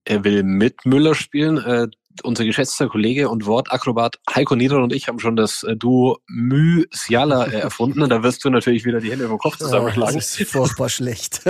Er 0.05 0.23
will 0.23 0.43
mit 0.43 0.85
Müller 0.85 1.15
spielen. 1.15 1.57
Äh, 1.57 1.87
unser 2.21 2.45
geschätzter 2.45 2.89
Kollege 2.89 3.29
und 3.29 3.45
Wortakrobat 3.45 4.19
Heiko 4.33 4.55
Nieder 4.55 4.77
und 4.83 4.93
ich 4.93 5.07
haben 5.07 5.19
schon 5.19 5.35
das 5.35 5.63
äh, 5.63 5.75
Duo 5.75 6.19
Musiala 6.27 7.45
äh, 7.45 7.59
erfunden. 7.59 8.07
Da 8.07 8.21
wirst 8.21 8.45
du 8.45 8.49
natürlich 8.49 8.85
wieder 8.85 8.99
die 8.99 9.11
Hände 9.11 9.25
über 9.25 9.35
den 9.35 9.39
Kopf 9.39 9.57
zusammenschlagen. 9.57 10.15
das 10.15 10.39
ist 10.39 10.49
furchtbar 10.49 10.89
schlecht. 10.89 11.41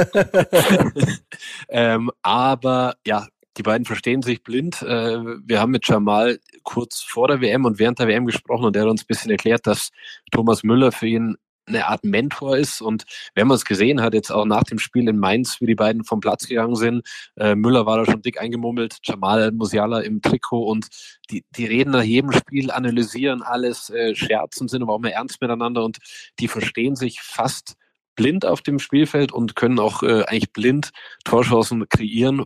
ähm, 1.70 2.12
aber 2.22 2.96
ja, 3.06 3.28
die 3.58 3.64
beiden 3.64 3.86
verstehen 3.86 4.22
sich 4.22 4.44
blind. 4.44 4.82
Äh, 4.82 5.20
wir 5.46 5.60
haben 5.60 5.72
mit 5.72 5.88
Jamal 5.88 6.40
kurz 6.64 7.02
vor 7.02 7.28
der 7.28 7.42
WM 7.42 7.66
und 7.66 7.80
während 7.80 8.00
der 8.00 8.08
WM 8.08 8.26
gesprochen 8.26 8.66
und 8.66 8.76
er 8.76 8.84
hat 8.84 8.90
uns 8.90 9.04
ein 9.04 9.08
bisschen 9.08 9.32
erklärt, 9.32 9.68
dass 9.68 9.90
Thomas 10.32 10.64
Müller 10.64 10.92
für 10.92 11.08
ihn 11.08 11.38
eine 11.66 11.88
Art 11.88 12.04
Mentor 12.04 12.58
ist. 12.58 12.82
Und 12.82 13.06
wenn 13.36 13.48
man 13.48 13.56
es 13.56 13.66
gesehen 13.66 14.02
hat, 14.02 14.14
jetzt 14.14 14.32
auch 14.32 14.46
nach 14.46 14.64
dem 14.64 14.80
Spiel 14.80 15.08
in 15.08 15.18
Mainz, 15.18 15.62
wie 15.62 15.66
die 15.66 15.76
beiden 15.76 16.04
vom 16.04 16.20
Platz 16.20 16.48
gegangen 16.48 16.76
sind, 16.76 17.08
äh, 17.38 17.56
Müller 17.56 17.86
war 17.86 17.98
da 17.98 18.06
schon 18.06 18.22
dick 18.22 18.40
eingemummelt, 18.40 18.98
Jamal 19.04 19.52
Musiala 19.52 20.02
im 20.02 20.22
Trikot 20.22 20.66
und 20.66 20.88
die, 21.30 21.46
die 21.56 21.66
reden 21.66 21.92
nach 21.92 22.04
jedem 22.04 22.32
Spiel, 22.32 22.72
analysieren 22.72 23.42
alles, 23.42 23.90
äh, 23.90 24.16
scherzen, 24.16 24.68
sind 24.68 24.82
aber 24.82 24.94
auch 24.94 25.00
mehr 25.00 25.14
ernst 25.14 25.42
miteinander 25.42 25.84
und 25.84 26.00
die 26.40 26.48
verstehen 26.48 26.96
sich 26.96 27.22
fast 27.22 27.76
blind 28.16 28.46
auf 28.46 28.62
dem 28.62 28.80
Spielfeld 28.80 29.32
und 29.32 29.56
können 29.56 29.80
auch 29.80 30.04
äh, 30.04 30.24
eigentlich 30.26 30.52
blind 30.52 30.92
Torchancen 31.24 31.88
kreieren 31.90 32.44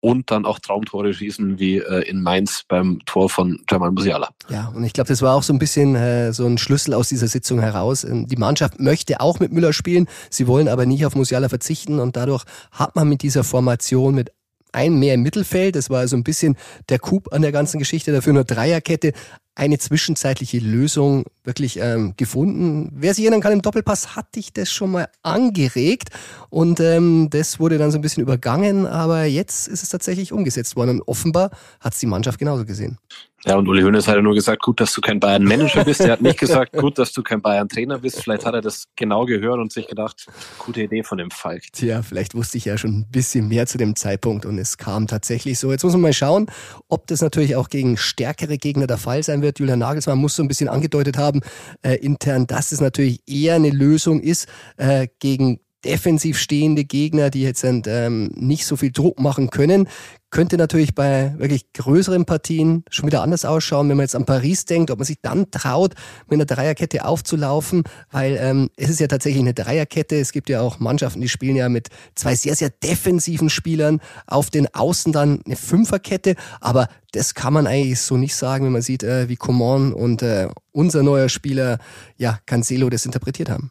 und 0.00 0.30
dann 0.30 0.44
auch 0.44 0.58
Traumtore 0.58 1.12
schießen 1.12 1.58
wie 1.58 1.78
äh, 1.78 2.08
in 2.08 2.22
Mainz 2.22 2.64
beim 2.68 3.00
Tor 3.06 3.28
von 3.28 3.60
Jamal 3.70 3.90
Musiala. 3.90 4.28
Ja, 4.48 4.72
und 4.74 4.84
ich 4.84 4.92
glaube, 4.92 5.08
das 5.08 5.22
war 5.22 5.34
auch 5.34 5.42
so 5.42 5.52
ein 5.52 5.58
bisschen 5.58 5.94
äh, 5.94 6.32
so 6.32 6.46
ein 6.46 6.58
Schlüssel 6.58 6.94
aus 6.94 7.08
dieser 7.08 7.28
Sitzung 7.28 7.60
heraus. 7.60 8.04
Ähm, 8.04 8.26
die 8.26 8.36
Mannschaft 8.36 8.78
möchte 8.78 9.20
auch 9.20 9.40
mit 9.40 9.52
Müller 9.52 9.72
spielen, 9.72 10.06
sie 10.30 10.46
wollen 10.46 10.68
aber 10.68 10.86
nicht 10.86 11.04
auf 11.06 11.14
Musiala 11.14 11.48
verzichten 11.48 11.98
und 11.98 12.16
dadurch 12.16 12.44
hat 12.72 12.94
man 12.94 13.08
mit 13.08 13.22
dieser 13.22 13.44
Formation 13.44 14.14
mit 14.14 14.30
ein 14.72 14.98
mehr 14.98 15.14
im 15.14 15.22
Mittelfeld. 15.22 15.74
Das 15.74 15.90
war 15.90 16.06
so 16.06 16.16
ein 16.16 16.24
bisschen 16.24 16.56
der 16.88 16.98
Coup 16.98 17.32
an 17.32 17.42
der 17.42 17.52
ganzen 17.52 17.78
Geschichte. 17.78 18.12
Dafür 18.12 18.34
nur 18.34 18.44
Dreierkette. 18.44 19.12
Eine 19.56 19.78
zwischenzeitliche 19.78 20.58
Lösung 20.58 21.24
wirklich 21.44 21.78
ähm, 21.80 22.12
gefunden. 22.16 22.92
Wer 22.94 23.14
sich 23.14 23.24
erinnern 23.24 23.40
kann, 23.40 23.54
im 23.54 23.62
Doppelpass 23.62 24.14
hatte 24.14 24.38
ich 24.38 24.52
das 24.52 24.70
schon 24.70 24.92
mal 24.92 25.08
angeregt 25.22 26.10
und 26.50 26.78
ähm, 26.78 27.28
das 27.30 27.58
wurde 27.58 27.78
dann 27.78 27.90
so 27.90 27.98
ein 27.98 28.02
bisschen 28.02 28.22
übergangen, 28.22 28.86
aber 28.86 29.24
jetzt 29.24 29.66
ist 29.66 29.82
es 29.82 29.88
tatsächlich 29.88 30.32
umgesetzt 30.32 30.76
worden 30.76 30.90
und 30.90 31.08
offenbar 31.08 31.50
hat 31.80 31.94
es 31.94 32.00
die 32.00 32.06
Mannschaft 32.06 32.38
genauso 32.38 32.66
gesehen. 32.66 32.98
Ja, 33.46 33.54
und 33.54 33.68
Uli 33.68 33.82
Hoeneß 33.82 34.08
hat 34.08 34.16
ja 34.16 34.22
nur 34.22 34.34
gesagt, 34.34 34.60
gut, 34.60 34.80
dass 34.80 34.92
du 34.92 35.00
kein 35.00 35.20
Bayern-Manager 35.20 35.84
bist. 35.84 36.00
Er 36.00 36.12
hat 36.12 36.20
nicht 36.20 36.40
gesagt, 36.40 36.72
gut, 36.72 36.98
dass 36.98 37.12
du 37.12 37.22
kein 37.22 37.40
Bayern-Trainer 37.40 38.00
bist. 38.00 38.20
Vielleicht 38.20 38.44
hat 38.44 38.54
er 38.54 38.60
das 38.60 38.86
genau 38.96 39.24
gehört 39.24 39.60
und 39.60 39.70
sich 39.70 39.86
gedacht, 39.86 40.26
gute 40.58 40.82
Idee 40.82 41.04
von 41.04 41.18
dem 41.18 41.30
Falk. 41.30 41.62
Tja, 41.72 42.02
vielleicht 42.02 42.34
wusste 42.34 42.58
ich 42.58 42.64
ja 42.64 42.76
schon 42.76 42.90
ein 42.90 43.06
bisschen 43.08 43.46
mehr 43.46 43.66
zu 43.66 43.78
dem 43.78 43.94
Zeitpunkt 43.94 44.46
und 44.46 44.58
es 44.58 44.78
kam 44.78 45.06
tatsächlich 45.06 45.60
so. 45.60 45.70
Jetzt 45.70 45.84
muss 45.84 45.92
man 45.92 46.02
mal 46.02 46.12
schauen, 46.12 46.46
ob 46.88 47.06
das 47.06 47.20
natürlich 47.20 47.54
auch 47.54 47.68
gegen 47.68 47.96
stärkere 47.96 48.58
Gegner 48.58 48.88
der 48.88 48.98
Fall 48.98 49.22
sein 49.22 49.42
wird. 49.46 49.58
Julian 49.58 49.78
Nagelsmann 49.78 50.18
muss 50.18 50.36
so 50.36 50.42
ein 50.42 50.48
bisschen 50.48 50.68
angedeutet 50.68 51.16
haben, 51.16 51.40
äh, 51.82 51.94
intern, 51.94 52.46
dass 52.46 52.72
es 52.72 52.80
natürlich 52.80 53.22
eher 53.26 53.54
eine 53.54 53.70
Lösung 53.70 54.20
ist 54.20 54.48
äh, 54.76 55.08
gegen 55.20 55.60
defensiv 55.86 56.36
stehende 56.38 56.84
Gegner, 56.84 57.30
die 57.30 57.42
jetzt 57.42 57.64
ähm, 57.64 58.30
nicht 58.34 58.66
so 58.66 58.76
viel 58.76 58.90
Druck 58.90 59.20
machen 59.20 59.50
können. 59.50 59.88
Könnte 60.30 60.56
natürlich 60.56 60.94
bei 60.96 61.32
wirklich 61.38 61.72
größeren 61.72 62.24
Partien 62.24 62.84
schon 62.90 63.06
wieder 63.06 63.22
anders 63.22 63.44
ausschauen, 63.44 63.88
wenn 63.88 63.96
man 63.96 64.04
jetzt 64.04 64.16
an 64.16 64.26
Paris 64.26 64.64
denkt, 64.64 64.90
ob 64.90 64.98
man 64.98 65.06
sich 65.06 65.18
dann 65.22 65.50
traut, 65.52 65.94
mit 66.28 66.34
einer 66.34 66.44
Dreierkette 66.44 67.04
aufzulaufen, 67.04 67.84
weil 68.10 68.36
ähm, 68.40 68.68
es 68.76 68.90
ist 68.90 68.98
ja 68.98 69.06
tatsächlich 69.06 69.40
eine 69.40 69.54
Dreierkette. 69.54 70.16
Es 70.16 70.32
gibt 70.32 70.48
ja 70.48 70.60
auch 70.60 70.80
Mannschaften, 70.80 71.20
die 71.20 71.28
spielen 71.28 71.54
ja 71.54 71.68
mit 71.68 71.88
zwei 72.16 72.34
sehr, 72.34 72.56
sehr 72.56 72.70
defensiven 72.70 73.48
Spielern 73.48 74.00
auf 74.26 74.50
den 74.50 74.66
Außen 74.74 75.12
dann 75.12 75.40
eine 75.46 75.56
Fünferkette, 75.56 76.34
aber 76.60 76.88
das 77.12 77.34
kann 77.34 77.52
man 77.52 77.68
eigentlich 77.68 78.00
so 78.00 78.16
nicht 78.16 78.34
sagen, 78.34 78.66
wenn 78.66 78.72
man 78.72 78.82
sieht, 78.82 79.04
äh, 79.04 79.28
wie 79.28 79.36
Coman 79.36 79.92
und 79.92 80.22
äh, 80.22 80.48
unser 80.72 81.04
neuer 81.04 81.28
Spieler, 81.28 81.78
ja, 82.16 82.40
Cancelo 82.46 82.90
das 82.90 83.06
interpretiert 83.06 83.48
haben. 83.48 83.70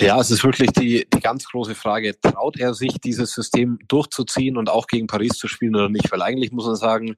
Ja, 0.00 0.18
es 0.18 0.30
ist 0.30 0.42
wirklich 0.42 0.70
die, 0.72 1.06
die 1.12 1.20
ganz 1.20 1.44
große 1.44 1.74
Frage. 1.74 2.18
Traut 2.20 2.58
er 2.58 2.74
sich, 2.74 2.98
dieses 3.00 3.32
System 3.32 3.78
durchzuziehen 3.88 4.56
und 4.56 4.70
auch 4.70 4.86
gegen 4.86 5.06
Paris 5.06 5.32
zu 5.38 5.48
spielen 5.48 5.76
oder 5.76 5.88
nicht? 5.88 6.10
Weil 6.10 6.22
eigentlich 6.22 6.52
muss 6.52 6.66
man 6.66 6.76
sagen, 6.76 7.16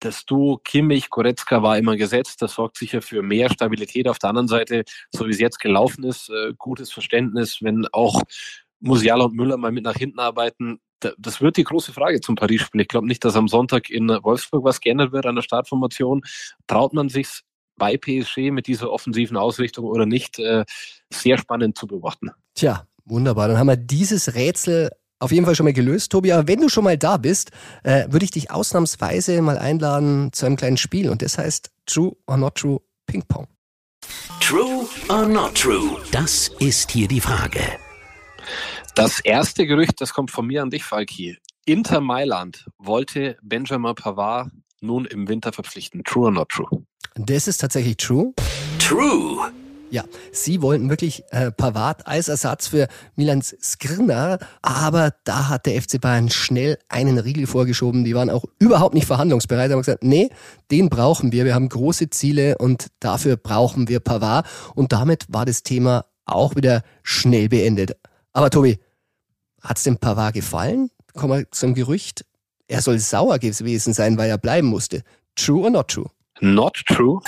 das 0.00 0.24
Duo 0.24 0.58
Kimmich, 0.58 1.10
Goretzka 1.10 1.62
war 1.62 1.76
immer 1.76 1.96
gesetzt. 1.96 2.40
Das 2.42 2.54
sorgt 2.54 2.78
sicher 2.78 3.02
für 3.02 3.22
mehr 3.22 3.50
Stabilität. 3.50 4.08
Auf 4.08 4.18
der 4.18 4.30
anderen 4.30 4.48
Seite, 4.48 4.84
so 5.10 5.26
wie 5.26 5.30
es 5.30 5.40
jetzt 5.40 5.58
gelaufen 5.60 6.04
ist, 6.04 6.30
äh, 6.30 6.54
gutes 6.56 6.92
Verständnis, 6.92 7.58
wenn 7.62 7.86
auch 7.92 8.22
Musiala 8.80 9.24
und 9.24 9.34
Müller 9.34 9.56
mal 9.56 9.72
mit 9.72 9.84
nach 9.84 9.96
hinten 9.96 10.20
arbeiten. 10.20 10.80
Das 11.18 11.40
wird 11.40 11.56
die 11.56 11.64
große 11.64 11.92
Frage 11.92 12.20
zum 12.20 12.34
Paris-Spiel. 12.34 12.80
Ich 12.80 12.88
glaube 12.88 13.06
nicht, 13.06 13.24
dass 13.24 13.36
am 13.36 13.46
Sonntag 13.46 13.88
in 13.88 14.08
Wolfsburg 14.08 14.64
was 14.64 14.80
geändert 14.80 15.12
wird 15.12 15.26
an 15.26 15.36
der 15.36 15.42
Startformation. 15.42 16.22
Traut 16.66 16.92
man 16.92 17.08
sich 17.08 17.42
bei 17.78 17.96
PSG 17.96 18.50
mit 18.50 18.66
dieser 18.66 18.90
offensiven 18.90 19.36
Ausrichtung 19.36 19.84
oder 19.84 20.06
nicht, 20.06 20.38
äh, 20.38 20.64
sehr 21.12 21.38
spannend 21.38 21.78
zu 21.78 21.86
beobachten. 21.86 22.30
Tja, 22.54 22.86
wunderbar. 23.04 23.48
Dann 23.48 23.58
haben 23.58 23.68
wir 23.68 23.76
dieses 23.76 24.34
Rätsel 24.34 24.90
auf 25.20 25.32
jeden 25.32 25.46
Fall 25.46 25.54
schon 25.54 25.64
mal 25.64 25.72
gelöst, 25.72 26.12
Tobi. 26.12 26.32
Aber 26.32 26.46
wenn 26.46 26.60
du 26.60 26.68
schon 26.68 26.84
mal 26.84 26.96
da 26.96 27.16
bist, 27.16 27.50
äh, 27.82 28.06
würde 28.10 28.24
ich 28.24 28.30
dich 28.30 28.50
ausnahmsweise 28.50 29.40
mal 29.42 29.58
einladen 29.58 30.32
zu 30.32 30.46
einem 30.46 30.56
kleinen 30.56 30.76
Spiel. 30.76 31.10
Und 31.10 31.22
das 31.22 31.38
heißt 31.38 31.70
True 31.86 32.16
or 32.26 32.36
Not 32.36 32.56
True 32.56 32.80
Ping 33.06 33.22
Pong. 33.26 33.46
True 34.40 34.86
or 35.08 35.26
Not 35.26 35.54
True? 35.54 35.98
Das 36.12 36.48
ist 36.60 36.90
hier 36.90 37.08
die 37.08 37.20
Frage. 37.20 37.60
Das 38.94 39.20
erste 39.20 39.66
Gerücht, 39.66 40.00
das 40.00 40.12
kommt 40.12 40.30
von 40.30 40.46
mir 40.46 40.62
an 40.62 40.70
dich, 40.70 40.84
Falki. 40.84 41.38
Inter 41.66 42.00
Mailand 42.00 42.66
wollte 42.78 43.36
Benjamin 43.42 43.94
Pavard 43.94 44.50
nun 44.80 45.04
im 45.04 45.28
Winter 45.28 45.52
verpflichten. 45.52 46.02
True 46.04 46.26
or 46.26 46.32
not 46.32 46.48
true? 46.48 46.84
Das 47.18 47.48
ist 47.48 47.58
tatsächlich 47.58 47.96
true. 47.96 48.32
True. 48.78 49.50
Ja, 49.90 50.04
sie 50.30 50.62
wollten 50.62 50.88
wirklich 50.88 51.24
äh, 51.30 51.50
Pavard 51.50 52.06
als 52.06 52.28
Ersatz 52.28 52.68
für 52.68 52.88
Milans 53.16 53.56
Skriniar, 53.60 54.38
aber 54.62 55.14
da 55.24 55.48
hat 55.48 55.66
der 55.66 55.80
FC 55.80 56.00
Bayern 56.00 56.28
schnell 56.28 56.78
einen 56.88 57.18
Riegel 57.18 57.46
vorgeschoben. 57.46 58.04
Die 58.04 58.14
waren 58.14 58.30
auch 58.30 58.44
überhaupt 58.58 58.94
nicht 58.94 59.06
verhandlungsbereit. 59.06 59.70
haben 59.72 59.78
gesagt, 59.78 60.04
nee, 60.04 60.30
den 60.70 60.90
brauchen 60.90 61.32
wir. 61.32 61.44
Wir 61.44 61.54
haben 61.54 61.68
große 61.68 62.10
Ziele 62.10 62.58
und 62.58 62.88
dafür 63.00 63.36
brauchen 63.36 63.88
wir 63.88 64.00
Pavard. 64.00 64.46
Und 64.74 64.92
damit 64.92 65.26
war 65.28 65.46
das 65.46 65.62
Thema 65.62 66.04
auch 66.24 66.54
wieder 66.54 66.82
schnell 67.02 67.48
beendet. 67.48 67.96
Aber 68.32 68.50
Tobi, 68.50 68.78
hat's 69.62 69.82
dem 69.82 69.96
Pavard 69.96 70.34
gefallen? 70.34 70.90
Kommen 71.14 71.40
wir 71.40 71.50
zum 71.50 71.74
Gerücht. 71.74 72.26
Er 72.68 72.82
soll 72.82 72.98
sauer 72.98 73.38
gewesen 73.38 73.94
sein, 73.94 74.18
weil 74.18 74.28
er 74.28 74.38
bleiben 74.38 74.68
musste. 74.68 75.02
True 75.34 75.64
or 75.64 75.70
not 75.70 75.88
true? 75.88 76.10
Not 76.40 76.84
true. 76.86 77.20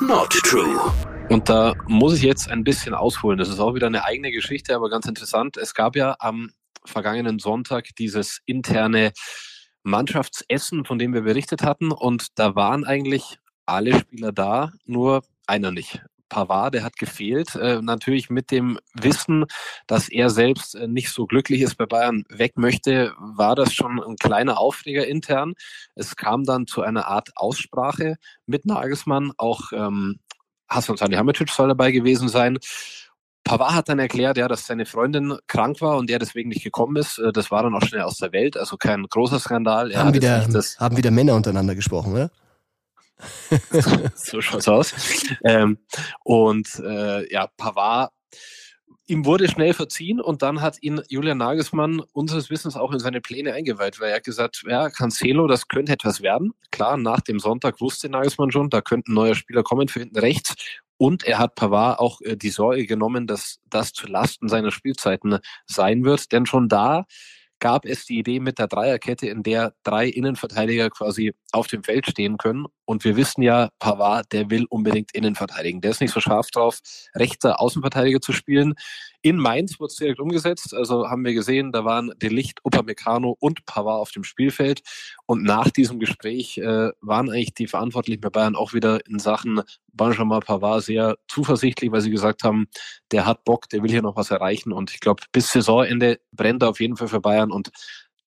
Not 0.00 0.30
true. 0.30 0.92
Und 1.28 1.48
da 1.48 1.74
muss 1.88 2.14
ich 2.14 2.22
jetzt 2.22 2.48
ein 2.48 2.62
bisschen 2.62 2.94
ausholen. 2.94 3.36
Das 3.36 3.48
ist 3.48 3.58
auch 3.58 3.74
wieder 3.74 3.88
eine 3.88 4.04
eigene 4.04 4.30
Geschichte, 4.30 4.76
aber 4.76 4.88
ganz 4.90 5.06
interessant. 5.06 5.56
Es 5.56 5.74
gab 5.74 5.96
ja 5.96 6.14
am 6.20 6.50
vergangenen 6.84 7.40
Sonntag 7.40 7.88
dieses 7.98 8.40
interne 8.46 9.12
Mannschaftsessen, 9.82 10.84
von 10.84 11.00
dem 11.00 11.14
wir 11.14 11.22
berichtet 11.22 11.62
hatten. 11.64 11.90
Und 11.90 12.38
da 12.38 12.54
waren 12.54 12.84
eigentlich 12.84 13.38
alle 13.66 13.98
Spieler 13.98 14.30
da, 14.30 14.72
nur 14.84 15.24
einer 15.48 15.72
nicht. 15.72 16.00
Pavard, 16.28 16.74
der 16.74 16.84
hat 16.84 16.96
gefehlt. 16.96 17.54
Äh, 17.54 17.80
natürlich 17.82 18.30
mit 18.30 18.50
dem 18.50 18.78
Wissen, 18.94 19.44
dass 19.86 20.08
er 20.08 20.30
selbst 20.30 20.74
äh, 20.74 20.88
nicht 20.88 21.10
so 21.10 21.26
glücklich 21.26 21.62
ist 21.62 21.76
bei 21.76 21.86
Bayern 21.86 22.24
weg 22.28 22.56
möchte, 22.56 23.12
war 23.18 23.54
das 23.54 23.72
schon 23.72 24.02
ein 24.02 24.16
kleiner 24.16 24.58
Aufreger 24.58 25.06
intern. 25.06 25.54
Es 25.94 26.16
kam 26.16 26.44
dann 26.44 26.66
zu 26.66 26.82
einer 26.82 27.06
Art 27.06 27.30
Aussprache 27.36 28.16
mit 28.46 28.66
Nagelsmann. 28.66 29.32
Auch 29.36 29.72
ähm, 29.72 30.20
Hassan 30.68 30.96
Salihamidzic 30.96 31.50
soll 31.50 31.68
dabei 31.68 31.90
gewesen 31.90 32.28
sein. 32.28 32.58
Pavard 33.44 33.74
hat 33.74 33.88
dann 33.88 33.98
erklärt, 33.98 34.36
ja, 34.36 34.46
dass 34.46 34.66
seine 34.66 34.84
Freundin 34.84 35.38
krank 35.46 35.80
war 35.80 35.96
und 35.96 36.10
er 36.10 36.18
deswegen 36.18 36.50
nicht 36.50 36.62
gekommen 36.62 36.96
ist. 36.96 37.18
Äh, 37.18 37.32
das 37.32 37.50
war 37.50 37.62
dann 37.62 37.74
auch 37.74 37.82
schnell 37.82 38.02
aus 38.02 38.18
der 38.18 38.32
Welt, 38.32 38.56
also 38.56 38.76
kein 38.76 39.04
großer 39.04 39.38
Skandal. 39.38 39.94
Haben, 39.94 40.12
wieder, 40.12 40.46
haben 40.78 40.96
wieder 40.96 41.10
Männer 41.10 41.34
untereinander 41.34 41.74
gesprochen, 41.74 42.12
oder? 42.12 42.30
so 44.14 44.40
schaut's 44.40 44.68
aus. 44.68 44.94
Ähm, 45.44 45.78
und 46.24 46.68
äh, 46.84 47.32
ja, 47.32 47.48
Pavard, 47.56 48.12
ihm 49.08 49.24
wurde 49.24 49.48
schnell 49.48 49.72
verziehen 49.72 50.20
und 50.20 50.42
dann 50.42 50.60
hat 50.60 50.76
ihn 50.82 51.00
Julian 51.08 51.38
Nagelsmann 51.38 52.00
unseres 52.12 52.50
Wissens 52.50 52.76
auch 52.76 52.92
in 52.92 52.98
seine 52.98 53.20
Pläne 53.20 53.54
eingeweiht, 53.54 54.00
weil 54.00 54.10
er 54.10 54.20
gesagt, 54.20 54.64
ja, 54.68 54.90
Cancelo, 54.90 55.46
das 55.46 55.68
könnte 55.68 55.92
etwas 55.92 56.20
werden. 56.20 56.52
Klar, 56.70 56.96
nach 56.98 57.20
dem 57.20 57.38
Sonntag 57.38 57.80
wusste 57.80 58.10
Nagelsmann 58.10 58.52
schon, 58.52 58.70
da 58.70 58.82
könnte 58.82 59.10
ein 59.10 59.14
neuer 59.14 59.34
Spieler 59.34 59.62
kommen 59.62 59.88
für 59.88 60.00
hinten 60.00 60.18
rechts. 60.18 60.54
Und 60.98 61.24
er 61.24 61.38
hat 61.38 61.54
Pavard 61.54 62.00
auch 62.00 62.20
äh, 62.20 62.36
die 62.36 62.50
Sorge 62.50 62.86
genommen, 62.86 63.26
dass 63.26 63.60
das 63.70 63.92
zu 63.92 64.06
Lasten 64.06 64.48
seiner 64.48 64.72
Spielzeiten 64.72 65.38
sein 65.66 66.04
wird. 66.04 66.32
Denn 66.32 66.44
schon 66.44 66.68
da 66.68 67.06
gab 67.60 67.84
es 67.84 68.04
die 68.06 68.18
Idee 68.18 68.40
mit 68.40 68.58
der 68.58 68.68
Dreierkette, 68.68 69.28
in 69.28 69.42
der 69.42 69.74
drei 69.82 70.06
Innenverteidiger 70.06 70.90
quasi 70.90 71.34
auf 71.52 71.66
dem 71.66 71.82
Feld 71.82 72.06
stehen 72.06 72.36
können. 72.36 72.66
Und 72.84 73.04
wir 73.04 73.16
wissen 73.16 73.42
ja, 73.42 73.70
Pavard, 73.78 74.32
der 74.32 74.50
will 74.50 74.66
unbedingt 74.68 75.12
innen 75.14 75.34
verteidigen. 75.34 75.80
Der 75.80 75.90
ist 75.90 76.00
nicht 76.00 76.12
so 76.12 76.20
scharf 76.20 76.48
drauf, 76.50 76.80
rechter 77.14 77.60
Außenverteidiger 77.60 78.20
zu 78.20 78.32
spielen. 78.32 78.74
In 79.22 79.36
Mainz 79.36 79.80
wurde 79.80 79.90
es 79.90 79.96
direkt 79.96 80.20
umgesetzt. 80.20 80.74
Also 80.74 81.08
haben 81.08 81.24
wir 81.24 81.34
gesehen, 81.34 81.72
da 81.72 81.84
waren 81.84 82.12
Delicht, 82.22 82.60
Upamecano 82.64 83.36
und 83.40 83.66
Pavard 83.66 84.00
auf 84.00 84.10
dem 84.12 84.22
Spielfeld. 84.22 84.82
Und 85.26 85.42
nach 85.42 85.70
diesem 85.70 85.98
Gespräch 85.98 86.58
äh, 86.58 86.90
waren 87.00 87.30
eigentlich 87.30 87.54
die 87.54 87.66
Verantwortlichen 87.66 88.20
bei 88.20 88.30
Bayern 88.30 88.54
auch 88.54 88.74
wieder 88.74 89.04
in 89.06 89.18
Sachen 89.18 89.60
Benjamin 89.88 90.40
Pavard 90.40 90.84
sehr 90.84 91.16
zuversichtlich, 91.26 91.90
weil 91.90 92.00
sie 92.00 92.10
gesagt 92.10 92.44
haben, 92.44 92.68
der 93.10 93.26
hat 93.26 93.44
Bock, 93.44 93.68
der 93.68 93.82
will 93.82 93.90
hier 93.90 94.02
noch 94.02 94.16
was 94.16 94.30
erreichen. 94.30 94.72
Und 94.72 94.92
ich 94.92 95.00
glaube, 95.00 95.24
bis 95.32 95.50
Saisonende 95.52 96.20
brennt 96.32 96.62
er 96.62 96.70
auf 96.70 96.80
jeden 96.80 96.96
Fall 96.96 97.08
für 97.08 97.20
Bayern. 97.20 97.50
Und 97.50 97.70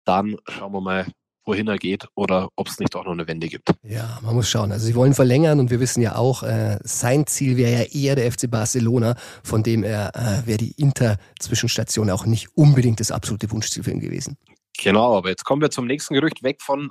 dann 0.04 0.36
schauen 0.48 0.72
wir 0.72 0.80
mal, 0.80 1.06
wohin 1.44 1.68
er 1.68 1.78
geht 1.78 2.06
oder 2.14 2.48
ob 2.56 2.68
es 2.68 2.78
nicht 2.78 2.94
auch 2.94 3.04
noch 3.04 3.12
eine 3.12 3.26
Wende 3.26 3.48
gibt. 3.48 3.70
Ja, 3.82 4.18
man 4.22 4.34
muss 4.34 4.48
schauen. 4.48 4.72
Also 4.72 4.86
sie 4.86 4.94
wollen 4.94 5.14
verlängern 5.14 5.60
und 5.60 5.70
wir 5.70 5.80
wissen 5.80 6.02
ja 6.02 6.16
auch, 6.16 6.42
äh, 6.42 6.78
sein 6.82 7.26
Ziel 7.26 7.56
wäre 7.56 7.72
ja 7.72 7.82
eher 7.82 8.16
der 8.16 8.30
FC 8.30 8.50
Barcelona, 8.50 9.16
von 9.42 9.62
dem 9.62 9.84
er 9.84 10.14
äh, 10.14 10.46
wäre 10.46 10.58
die 10.58 10.72
Inter-Zwischenstation 10.72 12.10
auch 12.10 12.26
nicht 12.26 12.48
unbedingt 12.56 13.00
das 13.00 13.10
absolute 13.10 13.50
Wunschziel 13.50 13.82
für 13.82 13.90
ihn 13.90 14.00
gewesen. 14.00 14.36
Genau, 14.78 15.16
aber 15.16 15.28
jetzt 15.28 15.44
kommen 15.44 15.62
wir 15.62 15.70
zum 15.70 15.86
nächsten 15.86 16.14
Gerücht 16.14 16.42
weg 16.42 16.62
von 16.62 16.90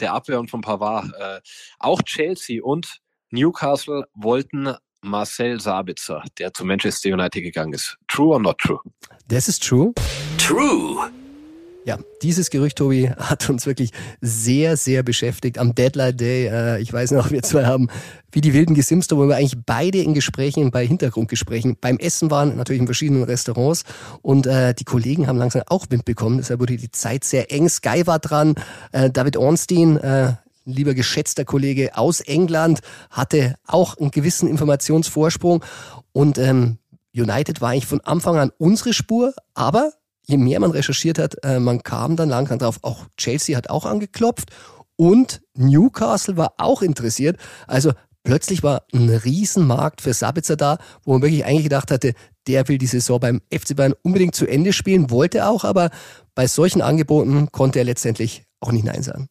der 0.00 0.14
Abwehr 0.14 0.40
und 0.40 0.50
von 0.50 0.62
Pavard. 0.62 1.12
Äh, 1.18 1.40
auch 1.78 2.02
Chelsea 2.02 2.62
und 2.62 3.00
Newcastle 3.30 4.04
wollten 4.14 4.74
Marcel 5.02 5.60
Sabitzer, 5.60 6.22
der 6.38 6.52
zu 6.52 6.64
Manchester 6.64 7.10
United 7.10 7.42
gegangen 7.42 7.72
ist. 7.72 7.96
True 8.08 8.34
or 8.34 8.40
not 8.40 8.58
true? 8.58 8.80
Das 9.28 9.48
ist 9.48 9.62
true. 9.62 9.92
True. 10.38 11.10
Ja, 11.90 11.98
dieses 12.22 12.50
Gerücht, 12.50 12.78
Tobi, 12.78 13.10
hat 13.18 13.50
uns 13.50 13.66
wirklich 13.66 13.90
sehr, 14.20 14.76
sehr 14.76 15.02
beschäftigt. 15.02 15.58
Am 15.58 15.74
Deadline 15.74 16.16
Day, 16.16 16.46
äh, 16.46 16.80
ich 16.80 16.92
weiß 16.92 17.10
noch, 17.10 17.32
wir 17.32 17.42
zwei 17.42 17.66
haben 17.66 17.88
wie 18.30 18.40
die 18.40 18.54
Wilden 18.54 18.76
gesimst, 18.76 19.10
wo 19.10 19.26
wir 19.26 19.34
eigentlich 19.34 19.58
beide 19.66 19.98
in 19.98 20.14
Gesprächen, 20.14 20.70
bei 20.70 20.86
Hintergrundgesprächen 20.86 21.76
beim 21.80 21.98
Essen 21.98 22.30
waren, 22.30 22.56
natürlich 22.56 22.80
in 22.80 22.86
verschiedenen 22.86 23.24
Restaurants. 23.24 23.82
Und 24.22 24.46
äh, 24.46 24.72
die 24.72 24.84
Kollegen 24.84 25.26
haben 25.26 25.36
langsam 25.36 25.64
auch 25.66 25.86
Wind 25.90 26.04
bekommen. 26.04 26.36
Deshalb 26.36 26.60
wurde 26.60 26.76
die 26.76 26.92
Zeit 26.92 27.24
sehr 27.24 27.50
eng. 27.50 27.68
Sky 27.68 28.06
war 28.06 28.20
dran, 28.20 28.54
äh, 28.92 29.10
David 29.10 29.36
Ornstein, 29.36 29.96
äh, 29.96 30.34
lieber 30.64 30.94
geschätzter 30.94 31.44
Kollege 31.44 31.98
aus 31.98 32.20
England, 32.20 32.82
hatte 33.10 33.56
auch 33.66 33.98
einen 33.98 34.12
gewissen 34.12 34.48
Informationsvorsprung 34.48 35.64
und 36.12 36.38
ähm, 36.38 36.78
United 37.12 37.60
war 37.60 37.70
eigentlich 37.70 37.86
von 37.86 38.00
Anfang 38.02 38.36
an 38.36 38.52
unsere 38.58 38.92
Spur, 38.92 39.34
aber 39.54 39.90
je 40.30 40.38
mehr 40.38 40.60
man 40.60 40.70
recherchiert 40.70 41.18
hat, 41.18 41.36
äh, 41.44 41.60
man 41.60 41.82
kam 41.82 42.16
dann 42.16 42.28
langsam 42.28 42.58
drauf, 42.58 42.78
auch 42.82 43.06
Chelsea 43.16 43.56
hat 43.56 43.70
auch 43.70 43.84
angeklopft 43.84 44.50
und 44.96 45.42
Newcastle 45.54 46.36
war 46.36 46.54
auch 46.58 46.82
interessiert. 46.82 47.38
Also 47.66 47.92
plötzlich 48.22 48.62
war 48.62 48.84
ein 48.92 49.08
Riesenmarkt 49.08 50.00
für 50.00 50.12
Sabitzer 50.12 50.56
da, 50.56 50.78
wo 51.04 51.12
man 51.12 51.22
wirklich 51.22 51.44
eigentlich 51.44 51.64
gedacht 51.64 51.90
hatte, 51.90 52.14
der 52.46 52.68
will 52.68 52.78
die 52.78 52.86
Saison 52.86 53.20
beim 53.20 53.40
FC 53.52 53.76
Bayern 53.76 53.94
unbedingt 54.02 54.34
zu 54.34 54.46
Ende 54.46 54.72
spielen, 54.72 55.10
wollte 55.10 55.46
auch, 55.46 55.64
aber 55.64 55.90
bei 56.34 56.46
solchen 56.46 56.82
Angeboten 56.82 57.50
konnte 57.52 57.78
er 57.78 57.84
letztendlich 57.84 58.44
auch 58.60 58.72
nicht 58.72 58.84
Nein 58.84 59.02
sagen. 59.02 59.28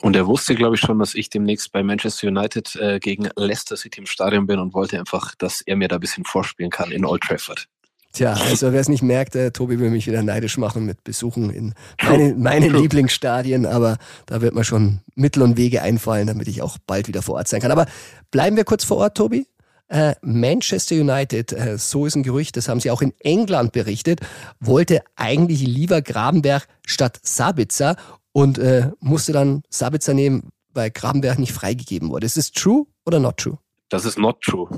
Und 0.00 0.14
er 0.14 0.26
wusste, 0.26 0.54
glaube 0.54 0.76
ich, 0.76 0.80
schon, 0.80 0.98
dass 0.98 1.14
ich 1.14 1.30
demnächst 1.30 1.72
bei 1.72 1.82
Manchester 1.82 2.28
United 2.28 2.76
äh, 2.76 2.98
gegen 3.00 3.28
Leicester 3.36 3.76
City 3.76 4.00
im 4.00 4.06
Stadion 4.06 4.46
bin 4.46 4.58
und 4.58 4.74
wollte 4.74 4.98
einfach, 4.98 5.34
dass 5.36 5.62
er 5.62 5.76
mir 5.76 5.88
da 5.88 5.96
ein 5.96 6.00
bisschen 6.00 6.24
vorspielen 6.24 6.70
kann 6.70 6.92
in 6.92 7.04
Old 7.04 7.22
Trafford. 7.22 7.66
Tja, 8.14 8.32
also 8.34 8.72
wer 8.72 8.80
es 8.80 8.88
nicht 8.88 9.02
merkt, 9.02 9.34
äh, 9.34 9.50
Tobi 9.50 9.80
will 9.80 9.90
mich 9.90 10.06
wieder 10.06 10.22
neidisch 10.22 10.56
machen 10.56 10.86
mit 10.86 11.02
Besuchen 11.02 11.50
in 11.50 11.74
meine, 12.00 12.34
meine 12.38 12.68
Lieblingsstadien, 12.68 13.66
aber 13.66 13.98
da 14.26 14.40
wird 14.40 14.54
mir 14.54 14.62
schon 14.62 15.00
Mittel 15.16 15.42
und 15.42 15.56
Wege 15.56 15.82
einfallen, 15.82 16.28
damit 16.28 16.46
ich 16.46 16.62
auch 16.62 16.78
bald 16.86 17.08
wieder 17.08 17.22
vor 17.22 17.34
Ort 17.34 17.48
sein 17.48 17.60
kann. 17.60 17.72
Aber 17.72 17.86
bleiben 18.30 18.56
wir 18.56 18.64
kurz 18.64 18.84
vor 18.84 18.98
Ort, 18.98 19.16
Tobi. 19.16 19.48
Äh, 19.88 20.14
Manchester 20.22 20.94
United, 20.94 21.52
äh, 21.52 21.76
so 21.76 22.06
ist 22.06 22.14
ein 22.14 22.22
Gerücht, 22.22 22.56
das 22.56 22.68
haben 22.68 22.78
sie 22.78 22.92
auch 22.92 23.02
in 23.02 23.12
England 23.18 23.72
berichtet, 23.72 24.20
wollte 24.60 25.02
eigentlich 25.16 25.62
lieber 25.62 26.00
Grabenberg 26.00 26.68
statt 26.86 27.18
Sabitzer 27.24 27.96
und 28.30 28.58
äh, 28.58 28.92
musste 29.00 29.32
dann 29.32 29.64
Sabitzer 29.70 30.14
nehmen, 30.14 30.50
weil 30.72 30.92
Grabenberg 30.92 31.40
nicht 31.40 31.52
freigegeben 31.52 32.10
wurde. 32.10 32.26
Ist 32.26 32.38
es 32.38 32.52
true 32.52 32.86
oder 33.04 33.18
not 33.18 33.38
true? 33.38 33.58
Das 33.88 34.04
ist 34.04 34.18
not 34.18 34.40
true. 34.40 34.68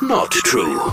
Not 0.00 0.30
true. 0.30 0.92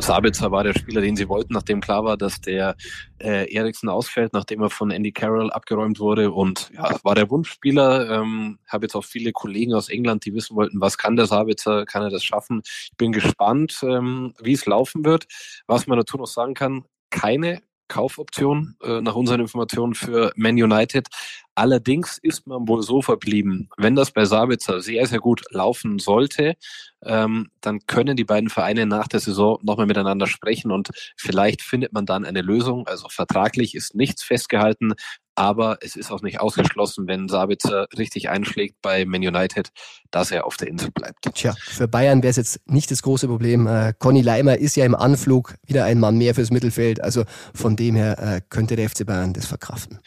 Sabitzer 0.00 0.50
war 0.50 0.64
der 0.64 0.74
Spieler, 0.74 1.00
den 1.00 1.16
sie 1.16 1.28
wollten, 1.28 1.52
nachdem 1.52 1.80
klar 1.80 2.04
war, 2.04 2.16
dass 2.16 2.40
der 2.40 2.76
äh, 3.18 3.52
Eriksen 3.52 3.88
ausfällt, 3.88 4.32
nachdem 4.32 4.62
er 4.62 4.70
von 4.70 4.90
Andy 4.90 5.12
Carroll 5.12 5.50
abgeräumt 5.50 6.00
wurde 6.00 6.30
und 6.30 6.70
ja, 6.74 6.96
war 7.02 7.14
der 7.14 7.30
Wunschspieler. 7.30 8.10
Ähm, 8.10 8.58
habe 8.68 8.86
jetzt 8.86 8.94
auch 8.94 9.04
viele 9.04 9.32
Kollegen 9.32 9.74
aus 9.74 9.88
England, 9.88 10.24
die 10.24 10.34
wissen 10.34 10.56
wollten, 10.56 10.80
was 10.80 10.98
kann 10.98 11.16
der 11.16 11.26
Sabitzer, 11.26 11.84
kann 11.84 12.02
er 12.02 12.10
das 12.10 12.24
schaffen? 12.24 12.62
Ich 12.64 12.96
bin 12.96 13.12
gespannt, 13.12 13.80
ähm, 13.82 14.34
wie 14.40 14.52
es 14.52 14.66
laufen 14.66 15.04
wird. 15.04 15.26
Was 15.66 15.86
man 15.86 15.98
dazu 15.98 16.16
noch 16.16 16.26
sagen 16.26 16.54
kann, 16.54 16.84
keine 17.10 17.62
Kaufoption 17.88 18.76
äh, 18.82 19.00
nach 19.00 19.14
unseren 19.14 19.40
Informationen 19.40 19.94
für 19.94 20.32
Man 20.36 20.54
United. 20.54 21.08
Allerdings 21.54 22.18
ist 22.18 22.46
man 22.46 22.68
wohl 22.68 22.82
so 22.82 23.02
verblieben, 23.02 23.68
wenn 23.76 23.96
das 23.96 24.12
bei 24.12 24.24
Sabitzer 24.24 24.80
sehr, 24.80 25.06
sehr 25.06 25.18
gut 25.18 25.42
laufen 25.50 25.98
sollte, 25.98 26.54
ähm, 27.02 27.50
dann 27.60 27.80
können 27.86 28.16
die 28.16 28.24
beiden 28.24 28.48
Vereine 28.48 28.86
nach 28.86 29.08
der 29.08 29.20
Saison 29.20 29.58
nochmal 29.62 29.86
miteinander 29.86 30.26
sprechen 30.26 30.70
und 30.70 30.90
vielleicht 31.16 31.62
findet 31.62 31.92
man 31.92 32.06
dann 32.06 32.24
eine 32.24 32.42
Lösung. 32.42 32.86
Also 32.86 33.08
vertraglich 33.08 33.74
ist 33.74 33.94
nichts 33.94 34.22
festgehalten, 34.22 34.94
aber 35.38 35.78
es 35.82 35.94
ist 35.94 36.10
auch 36.10 36.20
nicht 36.20 36.40
ausgeschlossen, 36.40 37.06
wenn 37.06 37.28
Sabitzer 37.28 37.86
richtig 37.96 38.28
einschlägt 38.28 38.74
bei 38.82 39.04
Man 39.04 39.20
United, 39.20 39.70
dass 40.10 40.32
er 40.32 40.44
auf 40.44 40.56
der 40.56 40.66
Insel 40.66 40.90
bleibt. 40.90 41.32
Tja, 41.32 41.54
für 41.60 41.86
Bayern 41.86 42.24
wäre 42.24 42.30
es 42.30 42.36
jetzt 42.36 42.60
nicht 42.68 42.90
das 42.90 43.02
große 43.02 43.28
Problem. 43.28 43.68
Äh, 43.68 43.94
Conny 44.00 44.20
Leimer 44.20 44.58
ist 44.58 44.74
ja 44.74 44.84
im 44.84 44.96
Anflug 44.96 45.54
wieder 45.64 45.84
ein 45.84 46.00
Mann 46.00 46.18
mehr 46.18 46.34
fürs 46.34 46.50
Mittelfeld. 46.50 47.00
Also 47.00 47.22
von 47.54 47.76
dem 47.76 47.94
her 47.94 48.18
äh, 48.18 48.40
könnte 48.48 48.74
der 48.74 48.90
FC 48.90 49.06
Bayern 49.06 49.32
das 49.32 49.46
verkraften. 49.46 50.00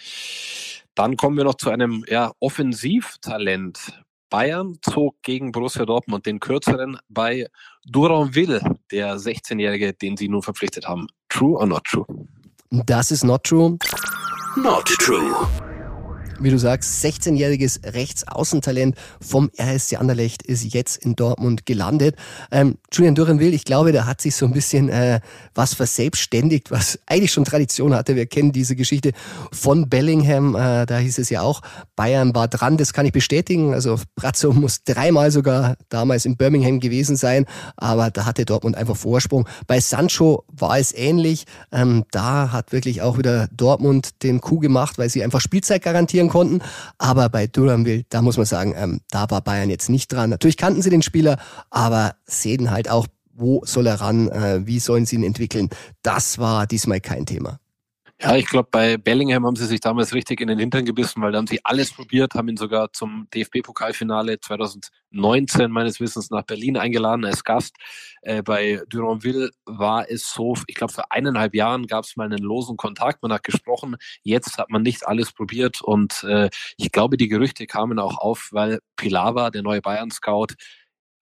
Dann 0.96 1.16
kommen 1.16 1.38
wir 1.38 1.46
noch 1.46 1.56
zu 1.56 1.70
einem 1.70 2.04
ja, 2.10 2.34
Offensivtalent. 2.42 4.04
Bayern 4.30 4.80
zog 4.82 5.22
gegen 5.22 5.54
Borussia 5.54 5.86
Dortmund 5.86 6.26
den 6.26 6.42
kürzeren 6.42 6.98
bei 7.08 7.48
Duranville, 7.86 8.62
der 8.92 9.16
16-Jährige, 9.16 9.94
den 9.94 10.18
sie 10.18 10.28
nun 10.28 10.42
verpflichtet 10.42 10.90
haben. 10.90 11.08
True 11.30 11.58
or 11.58 11.68
not 11.68 11.86
true? 11.86 12.06
Das 12.70 13.12
ist 13.12 13.24
not 13.24 13.46
true. 13.46 13.78
Not 14.58 14.86
true. 14.86 15.48
Wie 16.42 16.50
du 16.50 16.58
sagst, 16.58 17.06
16-jähriges 17.06 17.94
Rechtsaußentalent 17.94 18.96
vom 19.22 19.52
RSC 19.60 19.98
Anderlecht 19.98 20.42
ist 20.42 20.74
jetzt 20.74 20.98
in 20.98 21.16
Dortmund 21.16 21.68
gelandet. 21.68 22.16
Ähm, 22.52 22.78
Julian 22.92 23.14
Dürrenwill, 23.14 23.54
ich 23.54 23.64
glaube, 23.64 23.92
der 23.92 24.08
hat 24.08 24.22
sich 24.22 24.36
so 24.36 24.48
ein 24.48 24.52
bisschen 24.52 24.90
äh, 24.90 25.20
was 25.54 25.76
verselbstständigt, 25.76 26.72
was 26.72 27.00
eigentlich 27.06 27.32
schon 27.32 27.46
Tradition 27.46 27.94
hatte. 27.94 28.16
Wir 28.16 28.26
kennen 28.26 28.52
diese 28.52 28.76
Geschichte 28.76 29.12
von 29.52 29.88
Bellingham, 29.88 30.56
äh, 30.56 30.88
da 30.88 30.98
hieß 30.98 31.20
es 31.20 31.30
ja 31.30 31.42
auch, 31.42 31.62
Bayern 31.96 32.34
war 32.34 32.48
dran, 32.48 32.78
das 32.78 32.94
kann 32.94 33.06
ich 33.06 33.12
bestätigen. 33.12 33.74
Also 33.76 34.00
Brazzo 34.16 34.52
muss 34.54 34.84
dreimal 34.84 35.30
sogar 35.30 35.76
damals 35.90 36.26
in 36.26 36.38
Birmingham 36.38 36.80
gewesen 36.80 37.18
sein, 37.18 37.46
aber 37.78 38.10
da 38.10 38.26
hatte 38.26 38.46
Dortmund 38.46 38.76
einfach 38.76 38.96
Vorsprung. 38.96 39.48
Bei 39.68 39.80
Sancho 39.80 40.44
war 40.52 40.80
es 40.80 40.92
ähnlich. 40.94 41.46
Ähm, 41.72 42.06
da 42.12 42.52
hat 42.52 42.72
wirklich 42.72 43.04
auch 43.04 43.20
wieder 43.20 43.48
Dortmund 43.52 44.24
den 44.24 44.42
Coup 44.42 44.60
gemacht, 44.60 44.98
weil 44.98 45.10
sie 45.10 45.24
einfach 45.24 45.42
Spielzeit 45.42 45.84
garantieren 45.84 46.30
konnten. 46.32 46.62
Aber 46.98 47.30
bei 47.30 47.46
Duranville, 47.46 48.06
da 48.10 48.22
muss 48.22 48.38
man 48.38 48.46
sagen, 48.46 48.74
ähm, 48.76 49.02
da 49.12 49.30
war 49.30 49.42
Bayern 49.42 49.70
jetzt 49.70 49.90
nicht 49.90 50.12
dran. 50.12 50.30
Natürlich 50.30 50.58
kannten 50.58 50.82
sie 50.82 50.90
den 50.90 51.02
Spieler, 51.02 51.38
aber 51.70 52.16
sehen 52.26 52.72
halt 52.72 52.90
auch, 52.90 53.06
wo 53.34 53.62
soll 53.66 53.88
er 53.88 54.02
ran, 54.02 54.30
äh, 54.30 54.66
wie 54.66 54.80
sollen 54.80 55.06
sie 55.06 55.18
ihn 55.18 55.24
entwickeln. 55.24 55.70
Das 56.02 56.40
war 56.40 56.68
diesmal 56.68 57.02
kein 57.02 57.26
Thema. 57.26 57.61
Ja, 58.24 58.36
ich 58.36 58.46
glaube, 58.46 58.68
bei 58.70 58.98
Bellingham 58.98 59.48
haben 59.48 59.56
sie 59.56 59.66
sich 59.66 59.80
damals 59.80 60.14
richtig 60.14 60.42
in 60.42 60.48
den 60.48 60.60
Hintern 60.60 60.86
gebissen, 60.86 61.24
weil 61.24 61.32
da 61.32 61.40
haben 61.40 61.48
sie 61.48 61.60
alles 61.66 61.92
probiert, 61.92 62.36
haben 62.36 62.50
ihn 62.50 62.58
sogar 62.58 62.94
zum 62.94 63.28
DFB-Pokalfinale 63.34 64.40
2019 64.40 65.72
meines 65.72 66.00
Wissens 66.00 66.30
nach 66.30 66.44
Berlin 66.44 66.78
eingeladen 66.78 67.26
als 67.26 67.44
Gast. 67.44 67.76
Äh, 68.22 68.44
bei 68.44 68.84
Duranville 68.90 69.50
war 69.66 70.08
es 70.08 70.32
so, 70.32 70.54
ich 70.68 70.76
glaube, 70.76 70.94
vor 70.94 71.06
eineinhalb 71.12 71.56
Jahren 71.56 71.88
gab 71.88 72.04
es 72.04 72.16
mal 72.16 72.26
einen 72.26 72.44
losen 72.44 72.78
Kontakt, 72.78 73.24
man 73.24 73.34
hat 73.34 73.44
gesprochen, 73.44 73.96
jetzt 74.22 74.60
hat 74.60 74.70
man 74.70 74.84
nicht 74.84 75.08
alles 75.08 75.32
probiert 75.32 75.82
und 75.82 76.24
äh, 76.24 76.52
ich 76.78 76.92
glaube, 76.92 77.18
die 77.18 77.28
Gerüchte 77.28 77.66
kamen 77.66 77.98
auch 77.98 78.20
auf, 78.20 78.50
weil 78.52 78.82
Pilawa, 78.98 79.50
der 79.50 79.64
neue 79.64 79.82
Bayern-Scout, 79.82 80.54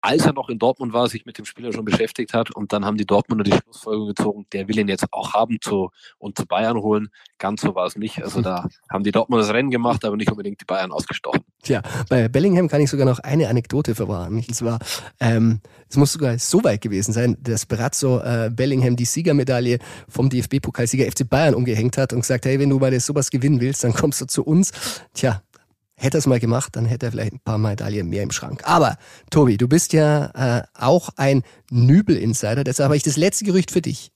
als 0.07 0.25
er 0.25 0.33
noch 0.33 0.49
in 0.49 0.61
Dortmund 0.61 0.93
war, 0.93 1.09
sich 1.09 1.27
mit 1.27 1.37
dem 1.37 1.45
Spieler 1.45 1.73
schon 1.73 1.85
beschäftigt 1.85 2.33
hat 2.33 2.53
und 2.53 2.73
dann 2.73 2.85
haben 2.85 2.97
die 2.97 3.07
Dortmunder 3.07 3.43
die 3.43 3.51
Schlussfolgerung 3.51 4.09
gezogen, 4.09 4.47
der 4.53 4.69
will 4.69 4.79
ihn 4.79 4.87
jetzt 4.87 5.05
auch 5.11 5.35
haben 5.35 5.59
zu, 5.61 5.91
und 6.19 6.39
zu 6.39 6.47
Bayern 6.47 6.77
holen. 6.77 7.09
Ganz 7.39 7.63
so 7.63 7.75
war 7.75 7.87
es 7.87 7.97
nicht. 7.97 8.23
Also 8.23 8.41
da 8.41 8.69
haben 8.89 9.03
die 9.03 9.11
Dortmunder 9.11 9.45
das 9.45 9.53
Rennen 9.53 9.71
gemacht, 9.71 10.05
aber 10.05 10.17
nicht 10.17 10.31
unbedingt 10.31 10.61
die 10.61 10.65
Bayern 10.65 10.93
ausgestochen. 10.93 11.41
Tja, 11.63 11.83
bei 12.09 12.29
Bellingham 12.29 12.69
kann 12.69 12.81
ich 12.81 12.89
sogar 12.89 13.05
noch 13.05 13.19
eine 13.19 13.49
Anekdote 13.49 13.97
verwahren. 13.97 14.37
Und 14.37 14.55
zwar, 14.55 14.79
ähm, 15.19 15.61
es 15.89 15.97
muss 15.97 16.13
sogar 16.13 16.39
so 16.39 16.63
weit 16.63 16.83
gewesen 16.83 17.13
sein, 17.13 17.37
dass 17.41 17.67
Brazzo 17.67 18.21
äh, 18.21 18.49
Bellingham 18.55 18.95
die 18.95 19.07
Siegermedaille 19.07 19.81
vom 20.09 20.31
DFB-Pokalsieger 20.31 21.11
FC 21.11 21.29
Bayern 21.29 21.57
umgehängt 21.57 21.99
hat 21.99 22.13
und 22.13 22.21
gesagt, 22.21 22.47
hey, 22.47 22.61
wenn 22.61 22.71
du 22.71 22.79
mal 22.79 22.99
sowas 23.01 23.31
gewinnen 23.31 23.61
willst, 23.61 23.83
dann 23.83 23.93
kommst 23.93 24.21
du 24.21 24.27
zu 24.27 24.45
uns. 24.45 24.71
Tja, 25.15 25.43
Hätte 25.99 26.19
er 26.19 26.21
es 26.21 26.27
mal 26.27 26.41
gemacht, 26.41 26.77
dann 26.77 26.85
hätte 26.85 27.07
er 27.07 27.13
vielleicht 27.13 27.33
ein 27.33 27.41
paar 27.41 27.57
Medaillen 27.57 28.09
mehr 28.09 28.23
im 28.23 28.31
Schrank. 28.31 28.63
Aber, 28.65 28.99
Tobi, 29.31 29.57
du 29.57 29.67
bist 29.67 29.95
ja 29.95 30.59
äh, 30.59 30.63
auch 30.75 31.09
ein 31.17 31.43
Nübel-Insider, 31.71 32.65
deshalb 32.65 32.89
habe 32.89 32.97
ich 32.97 33.03
das 33.03 33.17
letzte 33.17 33.47
Gerücht 33.47 33.71
für 33.71 33.81
dich. 33.81 34.13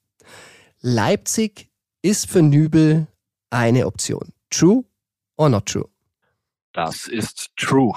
Leipzig 0.82 1.70
ist 2.02 2.30
für 2.30 2.42
Nübel 2.42 3.06
eine 3.48 3.86
Option. 3.86 4.32
True 4.50 4.84
or 5.36 5.48
not 5.48 5.66
true? 5.66 5.88
Das 6.72 7.06
ist 7.08 7.50
true. 7.56 7.92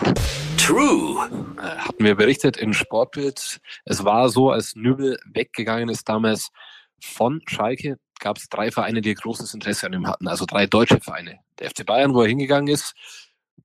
True. 0.58 1.30
Äh, 1.58 1.62
hatten 1.62 2.04
wir 2.04 2.16
berichtet 2.16 2.58
in 2.58 2.74
Sportbild. 2.74 3.60
Es 3.86 4.04
war 4.06 4.30
so, 4.30 4.50
als 4.50 4.76
Nübel 4.76 5.20
weggegangen 5.26 5.90
ist 5.90 6.08
damals 6.08 6.50
von 7.02 7.42
Schalke, 7.48 7.98
gab 8.20 8.38
es 8.38 8.48
drei 8.48 8.72
Vereine, 8.72 9.02
die 9.02 9.14
großes 9.14 9.54
Interesse 9.54 9.88
an 9.88 9.94
ihm 9.94 10.08
hatten. 10.08 10.28
Also 10.28 10.46
drei 10.46 10.68
deutsche 10.68 11.00
Vereine. 11.02 11.40
Der 11.60 11.70
FC 11.70 11.86
Bayern, 11.86 12.14
wo 12.14 12.22
er 12.22 12.30
hingegangen 12.30 12.74
ist, 12.74 12.94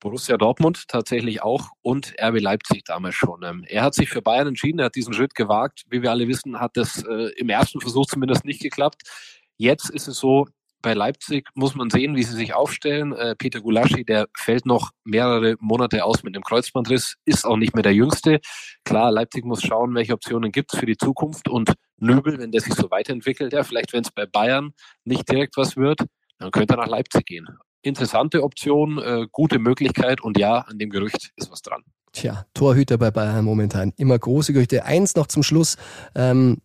Borussia 0.01 0.37
Dortmund 0.37 0.89
tatsächlich 0.89 1.43
auch 1.43 1.69
und 1.83 2.15
RB 2.21 2.41
Leipzig 2.41 2.85
damals 2.85 3.15
schon. 3.15 3.43
Ähm, 3.43 3.65
er 3.67 3.83
hat 3.83 3.95
sich 3.95 4.09
für 4.09 4.23
Bayern 4.23 4.49
entschieden, 4.49 4.79
er 4.79 4.87
hat 4.87 4.95
diesen 4.95 5.13
Schritt 5.13 5.35
gewagt. 5.35 5.85
Wie 5.91 6.03
wir 6.03 6.11
alle 6.11 6.29
wissen, 6.29 6.61
hat 6.61 6.77
das 6.77 7.03
äh, 7.05 7.31
im 7.37 7.49
ersten 7.49 7.81
Versuch 7.81 8.07
zumindest 8.07 8.45
nicht 8.45 8.63
geklappt. 8.63 9.03
Jetzt 9.57 9.91
ist 9.91 10.07
es 10.07 10.19
so, 10.19 10.47
bei 10.81 10.95
Leipzig 10.95 11.49
muss 11.55 11.75
man 11.75 11.91
sehen, 11.91 12.15
wie 12.15 12.23
sie 12.23 12.37
sich 12.37 12.55
aufstellen. 12.55 13.13
Äh, 13.13 13.35
Peter 13.35 13.61
Gulaschi, 13.61 14.05
der 14.05 14.29
fällt 14.37 14.65
noch 14.65 14.93
mehrere 15.05 15.57
Monate 15.59 16.05
aus 16.05 16.23
mit 16.23 16.37
dem 16.37 16.43
Kreuzbandriss, 16.43 17.17
ist 17.25 17.45
auch 17.45 17.57
nicht 17.57 17.75
mehr 17.75 17.83
der 17.83 17.95
Jüngste. 17.95 18.41
Klar, 18.85 19.11
Leipzig 19.11 19.45
muss 19.45 19.63
schauen, 19.63 19.95
welche 19.95 20.13
Optionen 20.13 20.53
gibt 20.53 20.73
es 20.73 20.79
für 20.79 20.87
die 20.87 20.97
Zukunft 20.97 21.49
und 21.49 21.75
Nöbel, 21.97 22.39
wenn 22.39 22.53
der 22.53 22.61
sich 22.61 22.75
so 22.75 22.91
weiterentwickelt, 22.91 23.53
ja, 23.53 23.65
vielleicht 23.65 23.93
wenn 23.93 24.03
es 24.03 24.13
bei 24.13 24.27
Bayern 24.27 24.73
nicht 25.05 25.29
direkt 25.29 25.57
was 25.57 25.77
wird, 25.77 26.05
dann 26.39 26.53
könnte 26.53 26.75
er 26.75 26.79
nach 26.79 26.87
Leipzig 26.87 27.27
gehen 27.27 27.49
interessante 27.83 28.43
Option, 28.43 28.99
äh, 28.99 29.27
gute 29.31 29.59
Möglichkeit 29.59 30.21
und 30.21 30.39
ja, 30.39 30.59
an 30.61 30.79
dem 30.79 30.91
Gerücht 30.91 31.33
ist 31.37 31.51
was 31.51 31.63
dran. 31.63 31.83
Tja, 32.13 32.47
Torhüter 32.55 32.99
bei 32.99 33.11
Bayern 33.11 33.45
momentan 33.45 33.93
immer 33.97 34.19
große 34.19 34.53
Gerüchte. 34.53 34.85
Eins 34.85 35.15
noch 35.15 35.27
zum 35.27 35.43
Schluss, 35.43 35.77
ähm, 36.15 36.59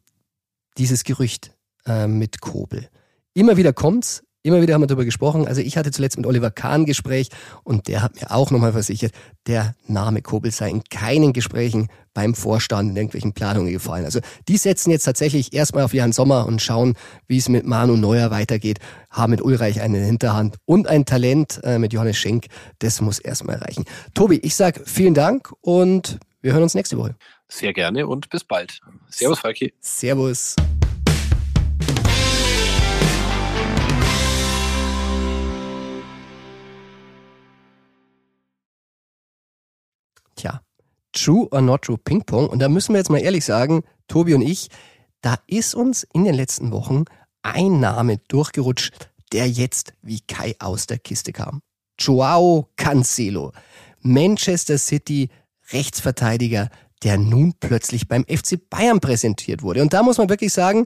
dieses 0.78 1.04
Gerücht 1.04 1.52
äh, 1.86 2.08
mit 2.08 2.42
Kobel. 2.42 2.90
Immer 3.34 3.58
wieder 3.58 3.74
kommt's, 3.74 4.24
Immer 4.46 4.62
wieder 4.62 4.74
haben 4.74 4.82
wir 4.82 4.88
darüber 4.88 5.06
gesprochen. 5.06 5.48
Also 5.48 5.62
ich 5.62 5.78
hatte 5.78 5.92
zuletzt 5.92 6.18
mit 6.18 6.26
Oliver 6.26 6.52
Kahn 6.52 6.86
Gespräch 6.86 7.30
und 7.64 7.88
der 7.88 8.02
hat 8.02 8.16
mir 8.20 8.30
auch 8.30 8.52
nochmal 8.52 8.74
versichert, 8.74 9.14
der 9.48 9.74
Name 9.88 10.22
Kobel 10.22 10.52
sei 10.52 10.70
in 10.70 10.84
keinen 10.84 11.32
Gesprächen 11.32 11.88
beim 12.14 12.36
Vorstand 12.36 12.92
in 12.92 12.98
irgendwelchen 12.98 13.32
Planungen 13.32 13.72
gefallen. 13.72 14.04
Also 14.04 14.20
die 14.50 14.58
setzen 14.58 14.92
jetzt 14.92 15.06
tatsächlich 15.06 15.54
erstmal 15.54 15.86
auf 15.86 15.94
Jan 15.94 16.12
Sommer 16.12 16.46
und 16.46 16.62
schauen, 16.62 16.96
wie 17.28 17.38
es 17.38 17.48
mit 17.48 17.66
Manu 17.66 17.96
Neuer 17.96 18.32
weitergeht. 18.32 18.80
Haben 19.10 19.32
mit 19.32 19.42
Ulreich 19.42 19.80
eine 19.80 20.00
Hinterhand 20.00 20.58
und 20.66 20.88
ein 20.88 21.06
Talent 21.06 21.62
äh, 21.64 21.80
mit 21.80 21.94
Johannes 21.94 22.18
Schenk. 22.18 22.48
Das 22.80 23.00
muss 23.00 23.20
erstmal 23.20 23.56
reichen. 23.56 23.86
Tobi, 24.14 24.40
ich 24.40 24.56
sag 24.56 24.82
vielen 24.86 25.14
Dank 25.14 25.54
und 25.62 26.20
wir 26.42 26.52
hören 26.52 26.64
uns 26.64 26.76
nächste 26.76 26.98
Woche. 26.98 27.16
Sehr 27.48 27.72
gerne 27.72 28.08
und 28.08 28.30
bis 28.30 28.44
bald. 28.44 28.82
Servus, 29.10 29.40
Falki. 29.40 29.74
Servus. 29.80 30.56
True 41.14 41.48
or 41.52 41.62
Not 41.62 41.84
True 41.84 41.98
Ping 41.98 42.24
Pong. 42.24 42.48
Und 42.48 42.60
da 42.60 42.70
müssen 42.70 42.94
wir 42.94 43.00
jetzt 43.00 43.10
mal 43.10 43.22
ehrlich 43.22 43.46
sagen, 43.46 43.84
Tobi 44.08 44.34
und 44.34 44.42
ich, 44.42 44.70
da 45.22 45.38
ist 45.48 45.76
uns 45.76 46.04
in 46.14 46.26
den 46.26 46.36
letzten 46.36 46.72
Wochen 46.72 47.06
ein 47.44 47.80
Name 47.80 48.18
durchgerutscht, 48.28 48.92
der 49.32 49.50
jetzt 49.50 49.94
wie 50.02 50.20
Kai 50.22 50.56
aus 50.60 50.88
der 50.88 51.00
Kiste 51.00 51.32
kam. 51.32 51.62
Joao 52.00 52.70
Cancelo, 52.76 53.54
Manchester 54.02 54.78
City 54.78 55.30
Rechtsverteidiger, 55.72 56.70
der 57.04 57.18
nun 57.18 57.54
plötzlich 57.60 58.08
beim 58.08 58.26
FC 58.26 58.70
Bayern 58.70 59.00
präsentiert 59.00 59.62
wurde. 59.62 59.82
Und 59.82 59.94
da 59.94 60.04
muss 60.04 60.18
man 60.18 60.30
wirklich 60.30 60.54
sagen, 60.54 60.86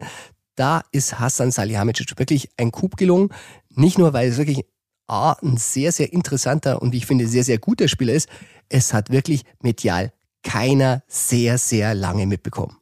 da 0.56 0.84
ist 0.92 1.20
Hassan 1.20 1.52
Salihamidzic 1.52 2.18
wirklich 2.18 2.50
ein 2.58 2.72
Coup 2.72 2.96
gelungen. 2.98 3.30
Nicht 3.70 3.98
nur, 3.98 4.14
weil 4.14 4.30
es 4.30 4.38
wirklich 4.38 4.66
A, 5.08 5.34
ein 5.42 5.58
sehr, 5.58 5.92
sehr 5.92 6.12
interessanter 6.12 6.82
und 6.82 6.92
wie 6.92 6.98
ich 6.98 7.06
finde 7.06 7.28
sehr, 7.28 7.44
sehr 7.44 7.60
guter 7.60 7.88
Spieler 7.88 8.14
ist. 8.14 8.28
Es 8.68 8.94
hat 8.94 9.10
wirklich 9.10 9.44
medial 9.62 10.12
keiner 10.48 11.04
sehr, 11.08 11.58
sehr 11.58 11.94
lange 11.94 12.26
mitbekommen. 12.26 12.78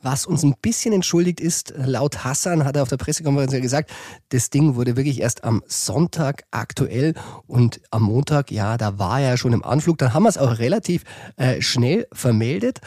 Was 0.00 0.26
uns 0.26 0.44
ein 0.44 0.54
bisschen 0.62 0.92
entschuldigt 0.92 1.40
ist, 1.40 1.74
laut 1.76 2.24
Hassan 2.24 2.64
hat 2.64 2.76
er 2.76 2.82
auf 2.82 2.88
der 2.88 2.98
Pressekonferenz 2.98 3.52
ja 3.52 3.58
gesagt, 3.58 3.90
das 4.28 4.50
Ding 4.50 4.76
wurde 4.76 4.96
wirklich 4.96 5.20
erst 5.20 5.42
am 5.42 5.64
Sonntag 5.66 6.44
aktuell 6.52 7.14
und 7.48 7.80
am 7.90 8.04
Montag, 8.04 8.52
ja, 8.52 8.76
da 8.76 8.98
war 8.98 9.20
er 9.20 9.36
schon 9.36 9.52
im 9.52 9.64
Anflug. 9.64 9.98
Dann 9.98 10.14
haben 10.14 10.22
wir 10.22 10.28
es 10.28 10.38
auch 10.38 10.58
relativ 10.58 11.02
äh, 11.36 11.60
schnell 11.60 12.06
vermeldet. 12.12 12.80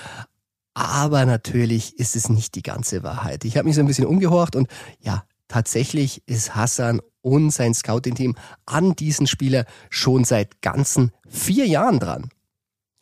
Aber 0.74 1.26
natürlich 1.26 2.00
ist 2.00 2.15
es 2.15 2.30
nicht 2.30 2.56
die 2.56 2.63
ganze 2.63 3.04
Wahrheit. 3.04 3.43
Ich 3.43 3.58
habe 3.58 3.67
mich 3.67 3.76
so 3.76 3.82
ein 3.82 3.88
bisschen 3.88 4.06
umgehorcht 4.06 4.56
und 4.56 4.70
ja, 5.02 5.24
tatsächlich 5.50 6.22
ist 6.28 6.56
Hassan 6.56 7.02
und 7.22 7.52
sein 7.52 7.74
Scouting-Team 7.74 8.36
an 8.65 8.93
diesen 8.93 9.28
Spieler 9.28 9.65
schon 9.89 10.24
seit 10.24 10.62
ganzen 10.62 11.12
vier 11.28 11.65
Jahren 11.65 12.00
dran. 12.00 12.30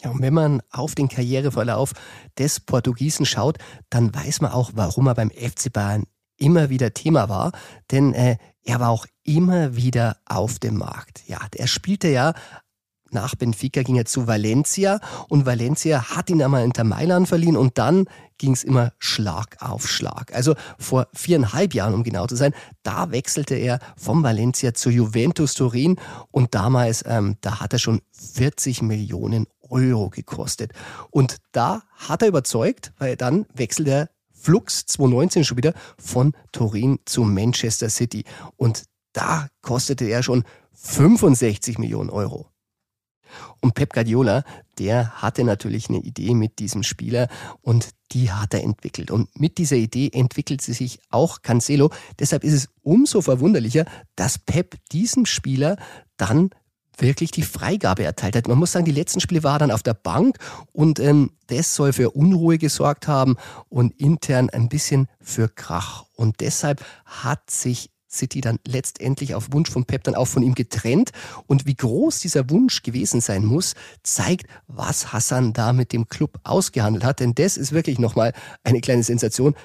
Und 0.10 0.22
wenn 0.22 0.34
man 0.34 0.62
auf 0.72 0.96
den 0.96 1.10
Karriereverlauf 1.10 1.94
des 2.38 2.60
Portugiesen 2.60 3.26
schaut, 3.26 3.58
dann 3.90 4.14
weiß 4.14 4.42
man 4.42 4.52
auch, 4.52 4.72
warum 4.76 5.08
er 5.08 5.16
beim 5.16 5.32
FC 5.32 5.72
Bayern 5.72 6.04
immer 6.38 6.70
wieder 6.70 6.94
Thema 6.94 7.30
war, 7.30 7.52
denn 7.92 8.14
äh, 8.14 8.38
er 8.64 8.80
war 8.80 8.90
auch 8.90 9.06
immer 9.24 9.76
wieder 9.76 10.18
auf 10.26 10.60
dem 10.60 10.78
Markt. 10.78 11.24
Ja, 11.28 11.40
er 11.56 11.68
spielte 11.68 12.10
ja 12.10 12.34
nach 13.12 13.36
Benfica 13.36 13.82
ging 13.82 13.96
er 13.96 14.06
zu 14.06 14.28
Valencia 14.28 15.00
und 15.30 15.46
Valencia 15.46 16.10
hat 16.16 16.30
ihn 16.30 16.44
einmal 16.44 16.66
Inter 16.66 16.84
Mailand 16.84 17.28
verliehen 17.28 17.56
und 17.56 17.78
dann 17.78 18.06
ging 18.38 18.52
es 18.52 18.64
immer 18.64 18.92
Schlag 19.00 19.56
auf 19.62 19.88
Schlag. 19.88 20.36
Also 20.36 20.56
vor 20.78 21.08
viereinhalb 21.14 21.74
Jahren, 21.74 21.94
um 21.94 22.04
genau 22.04 22.28
zu 22.28 22.36
sein, 22.36 22.54
da 22.84 23.12
wechselte 23.12 23.56
er 23.56 23.80
vom 23.96 24.24
Valencia 24.24 24.74
zu 24.74 24.90
Juventus 24.90 25.54
Turin 25.54 25.96
und 26.32 26.54
damals, 26.56 27.06
ähm, 27.08 27.38
da 27.42 27.62
hat 27.62 27.72
er 27.74 27.80
schon 27.80 28.02
40 28.12 28.82
Millionen 28.82 29.48
Euro 29.76 30.10
gekostet. 30.10 30.72
Und 31.12 31.38
da 31.52 31.84
hat 31.94 32.22
er 32.22 32.30
überzeugt, 32.30 32.94
weil 32.98 33.16
dann 33.16 33.46
wechselt 33.54 33.88
er 33.88 34.10
Flux 34.32 34.86
2019 34.86 35.44
schon 35.44 35.58
wieder 35.58 35.74
von 35.98 36.34
Turin 36.52 37.00
zu 37.06 37.24
Manchester 37.24 37.90
City. 37.90 38.24
Und 38.56 38.84
da 39.14 39.48
kostete 39.62 40.06
er 40.06 40.24
schon 40.24 40.44
65 40.74 41.78
Millionen 41.78 42.10
Euro. 42.10 42.50
Und 43.60 43.74
Pep 43.74 43.94
Guardiola, 43.94 44.44
der 44.78 45.22
hatte 45.22 45.44
natürlich 45.44 45.90
eine 45.90 46.00
Idee 46.00 46.34
mit 46.34 46.60
diesem 46.60 46.84
Spieler 46.84 47.28
und 47.62 47.90
die 48.12 48.32
hat 48.32 48.54
er 48.54 48.64
entwickelt. 48.64 49.12
Und 49.12 49.38
mit 49.40 49.58
dieser 49.58 49.78
Idee 49.78 50.10
entwickelt 50.14 50.62
sie 50.62 50.74
sich 50.74 51.00
auch 51.10 51.42
Cancelo. 51.42 51.92
Deshalb 52.20 52.44
ist 52.44 52.54
es 52.54 52.70
umso 52.82 53.22
verwunderlicher, 53.22 53.86
dass 54.16 54.38
Pep 54.38 54.78
diesem 54.92 55.26
Spieler 55.26 55.78
dann 56.18 56.52
wirklich 57.02 57.32
die 57.32 57.44
Freigabe 57.44 58.04
erteilt 58.04 58.36
hat. 58.36 58.48
Man 58.48 58.58
muss 58.58 58.72
sagen, 58.72 58.86
die 58.86 58.92
letzten 58.92 59.20
Spiele 59.20 59.44
war 59.44 59.60
dann 59.60 59.72
auf 59.72 59.84
der 59.84 59.94
Bank 59.94 60.38
und 60.72 61.00
ähm, 61.00 61.32
das 61.48 61.76
soll 61.76 61.94
für 61.94 62.12
Unruhe 62.12 62.58
gesorgt 62.58 63.08
haben 63.08 63.36
und 63.70 64.00
intern 64.00 64.50
ein 64.50 64.70
bisschen 64.70 65.08
für 65.22 65.50
Krach. 65.50 66.06
Und 66.16 66.40
deshalb 66.40 66.84
hat 67.06 67.50
sich 67.50 67.90
City 68.16 68.42
dann 68.42 68.60
letztendlich 68.66 69.36
auf 69.36 69.52
Wunsch 69.52 69.70
von 69.70 69.86
Pep 69.86 70.04
dann 70.04 70.16
auch 70.16 70.28
von 70.28 70.42
ihm 70.42 70.56
getrennt. 70.56 71.12
Und 71.48 71.66
wie 71.66 71.76
groß 71.76 72.20
dieser 72.20 72.50
Wunsch 72.50 72.82
gewesen 72.82 73.22
sein 73.22 73.46
muss, 73.46 73.74
zeigt, 74.04 74.48
was 74.68 75.14
Hassan 75.14 75.54
da 75.54 75.74
mit 75.74 75.92
dem 75.94 76.08
Club 76.08 76.40
ausgehandelt 76.44 77.04
hat. 77.04 77.20
Denn 77.20 77.36
das 77.36 77.58
ist 77.58 77.74
wirklich 77.74 78.00
nochmal 78.00 78.34
eine 78.64 78.82
kleine 78.82 79.04
Sensation 79.04 79.56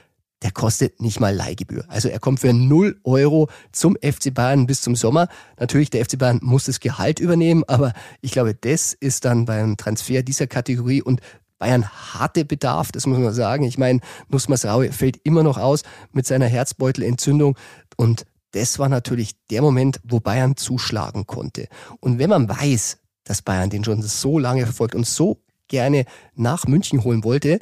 der 0.42 0.50
kostet 0.50 1.00
nicht 1.00 1.20
mal 1.20 1.34
Leihgebühr. 1.34 1.84
Also 1.88 2.08
er 2.08 2.18
kommt 2.18 2.40
für 2.40 2.52
0 2.52 2.98
Euro 3.04 3.48
zum 3.72 3.96
FC 3.96 4.32
Bayern 4.32 4.66
bis 4.66 4.80
zum 4.80 4.96
Sommer. 4.96 5.28
Natürlich, 5.58 5.90
der 5.90 6.04
FC 6.04 6.18
Bayern 6.18 6.40
muss 6.42 6.64
das 6.64 6.80
Gehalt 6.80 7.20
übernehmen, 7.20 7.64
aber 7.66 7.92
ich 8.22 8.32
glaube, 8.32 8.54
das 8.54 8.94
ist 8.94 9.24
dann 9.24 9.44
beim 9.44 9.76
Transfer 9.76 10.22
dieser 10.22 10.46
Kategorie 10.46 11.02
und 11.02 11.20
Bayern 11.58 11.86
hatte 11.86 12.46
Bedarf, 12.46 12.90
das 12.90 13.06
muss 13.06 13.18
man 13.18 13.34
sagen. 13.34 13.64
Ich 13.64 13.76
meine, 13.76 14.00
Nussmas 14.28 14.64
Raue 14.64 14.92
fällt 14.92 15.18
immer 15.24 15.42
noch 15.42 15.58
aus 15.58 15.82
mit 16.12 16.26
seiner 16.26 16.46
Herzbeutelentzündung 16.46 17.56
und 17.96 18.24
das 18.52 18.78
war 18.78 18.88
natürlich 18.88 19.36
der 19.50 19.62
Moment, 19.62 20.00
wo 20.02 20.20
Bayern 20.20 20.56
zuschlagen 20.56 21.26
konnte. 21.26 21.68
Und 22.00 22.18
wenn 22.18 22.30
man 22.30 22.48
weiß, 22.48 22.98
dass 23.24 23.42
Bayern 23.42 23.70
den 23.70 23.84
schon 23.84 24.02
so 24.02 24.38
lange 24.38 24.64
verfolgt 24.64 24.94
und 24.94 25.06
so 25.06 25.42
gerne 25.68 26.06
nach 26.34 26.66
München 26.66 27.04
holen 27.04 27.22
wollte, 27.24 27.60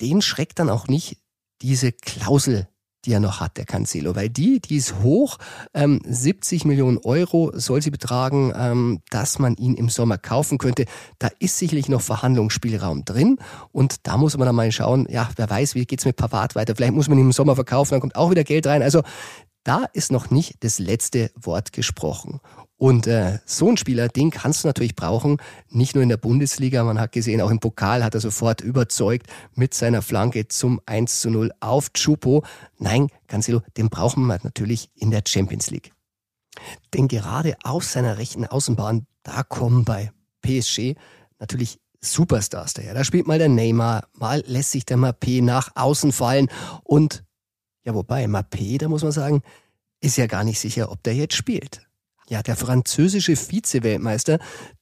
den 0.00 0.22
schreckt 0.22 0.58
dann 0.58 0.70
auch 0.70 0.88
nicht 0.88 1.18
diese 1.64 1.92
Klausel, 1.92 2.68
die 3.06 3.12
er 3.12 3.20
noch 3.20 3.40
hat, 3.40 3.56
der 3.56 3.64
Cancelo, 3.64 4.14
weil 4.14 4.28
die, 4.28 4.60
die 4.60 4.76
ist 4.76 5.00
hoch, 5.02 5.38
ähm, 5.72 6.00
70 6.04 6.66
Millionen 6.66 6.98
Euro 6.98 7.52
soll 7.54 7.80
sie 7.80 7.90
betragen, 7.90 8.52
ähm, 8.54 9.00
dass 9.10 9.38
man 9.38 9.56
ihn 9.56 9.74
im 9.74 9.88
Sommer 9.88 10.18
kaufen 10.18 10.58
könnte. 10.58 10.84
Da 11.18 11.30
ist 11.38 11.58
sicherlich 11.58 11.88
noch 11.88 12.02
Verhandlungsspielraum 12.02 13.06
drin 13.06 13.38
und 13.72 14.06
da 14.06 14.18
muss 14.18 14.36
man 14.36 14.44
dann 14.44 14.54
mal 14.54 14.70
schauen, 14.72 15.06
ja, 15.08 15.30
wer 15.36 15.48
weiß, 15.48 15.74
wie 15.74 15.86
geht's 15.86 16.04
mit 16.04 16.16
Pavard 16.16 16.54
weiter, 16.54 16.76
vielleicht 16.76 16.92
muss 16.92 17.08
man 17.08 17.18
ihn 17.18 17.26
im 17.26 17.32
Sommer 17.32 17.54
verkaufen, 17.54 17.92
dann 17.92 18.00
kommt 18.00 18.16
auch 18.16 18.30
wieder 18.30 18.44
Geld 18.44 18.66
rein. 18.66 18.82
Also 18.82 19.02
da 19.64 19.86
ist 19.94 20.12
noch 20.12 20.30
nicht 20.30 20.62
das 20.62 20.78
letzte 20.78 21.30
Wort 21.34 21.72
gesprochen. 21.72 22.40
Und 22.76 23.06
äh, 23.06 23.38
so 23.46 23.68
ein 23.68 23.76
Spieler, 23.76 24.08
den 24.08 24.30
kannst 24.30 24.64
du 24.64 24.68
natürlich 24.68 24.96
brauchen, 24.96 25.38
nicht 25.70 25.94
nur 25.94 26.02
in 26.02 26.08
der 26.08 26.16
Bundesliga, 26.16 26.82
man 26.82 26.98
hat 26.98 27.12
gesehen, 27.12 27.40
auch 27.40 27.50
im 27.50 27.60
Pokal 27.60 28.02
hat 28.02 28.14
er 28.14 28.20
sofort 28.20 28.60
überzeugt 28.60 29.28
mit 29.54 29.74
seiner 29.74 30.02
Flanke 30.02 30.48
zum 30.48 30.80
1 30.86 31.20
zu 31.20 31.30
0 31.30 31.52
auf 31.60 31.92
Chupo. 31.92 32.44
Nein, 32.78 33.08
Cancelo, 33.28 33.62
den 33.76 33.90
brauchen 33.90 34.26
wir 34.26 34.38
natürlich 34.42 34.90
in 34.96 35.10
der 35.10 35.22
Champions 35.26 35.70
League. 35.70 35.92
Denn 36.92 37.08
gerade 37.08 37.56
aus 37.62 37.92
seiner 37.92 38.18
rechten 38.18 38.44
Außenbahn, 38.44 39.06
da 39.22 39.42
kommen 39.44 39.84
bei 39.84 40.10
PSG 40.42 40.94
natürlich 41.38 41.78
Superstars 42.00 42.74
daher. 42.74 42.94
Da 42.94 43.04
spielt 43.04 43.26
mal 43.26 43.38
der 43.38 43.48
Neymar, 43.48 44.08
mal 44.12 44.42
lässt 44.46 44.72
sich 44.72 44.84
der 44.84 44.98
Mappé 44.98 45.42
nach 45.42 45.70
außen 45.74 46.12
fallen 46.12 46.48
und 46.82 47.24
ja, 47.84 47.94
wobei, 47.94 48.24
Mappé, 48.24 48.78
da 48.78 48.88
muss 48.88 49.02
man 49.02 49.12
sagen, 49.12 49.42
ist 50.00 50.16
ja 50.16 50.26
gar 50.26 50.42
nicht 50.44 50.58
sicher, 50.58 50.90
ob 50.90 51.02
der 51.02 51.14
jetzt 51.14 51.34
spielt. 51.34 51.86
Ja, 52.28 52.42
der 52.42 52.56
französische 52.56 53.36
Vize-Weltmeister, 53.36 54.38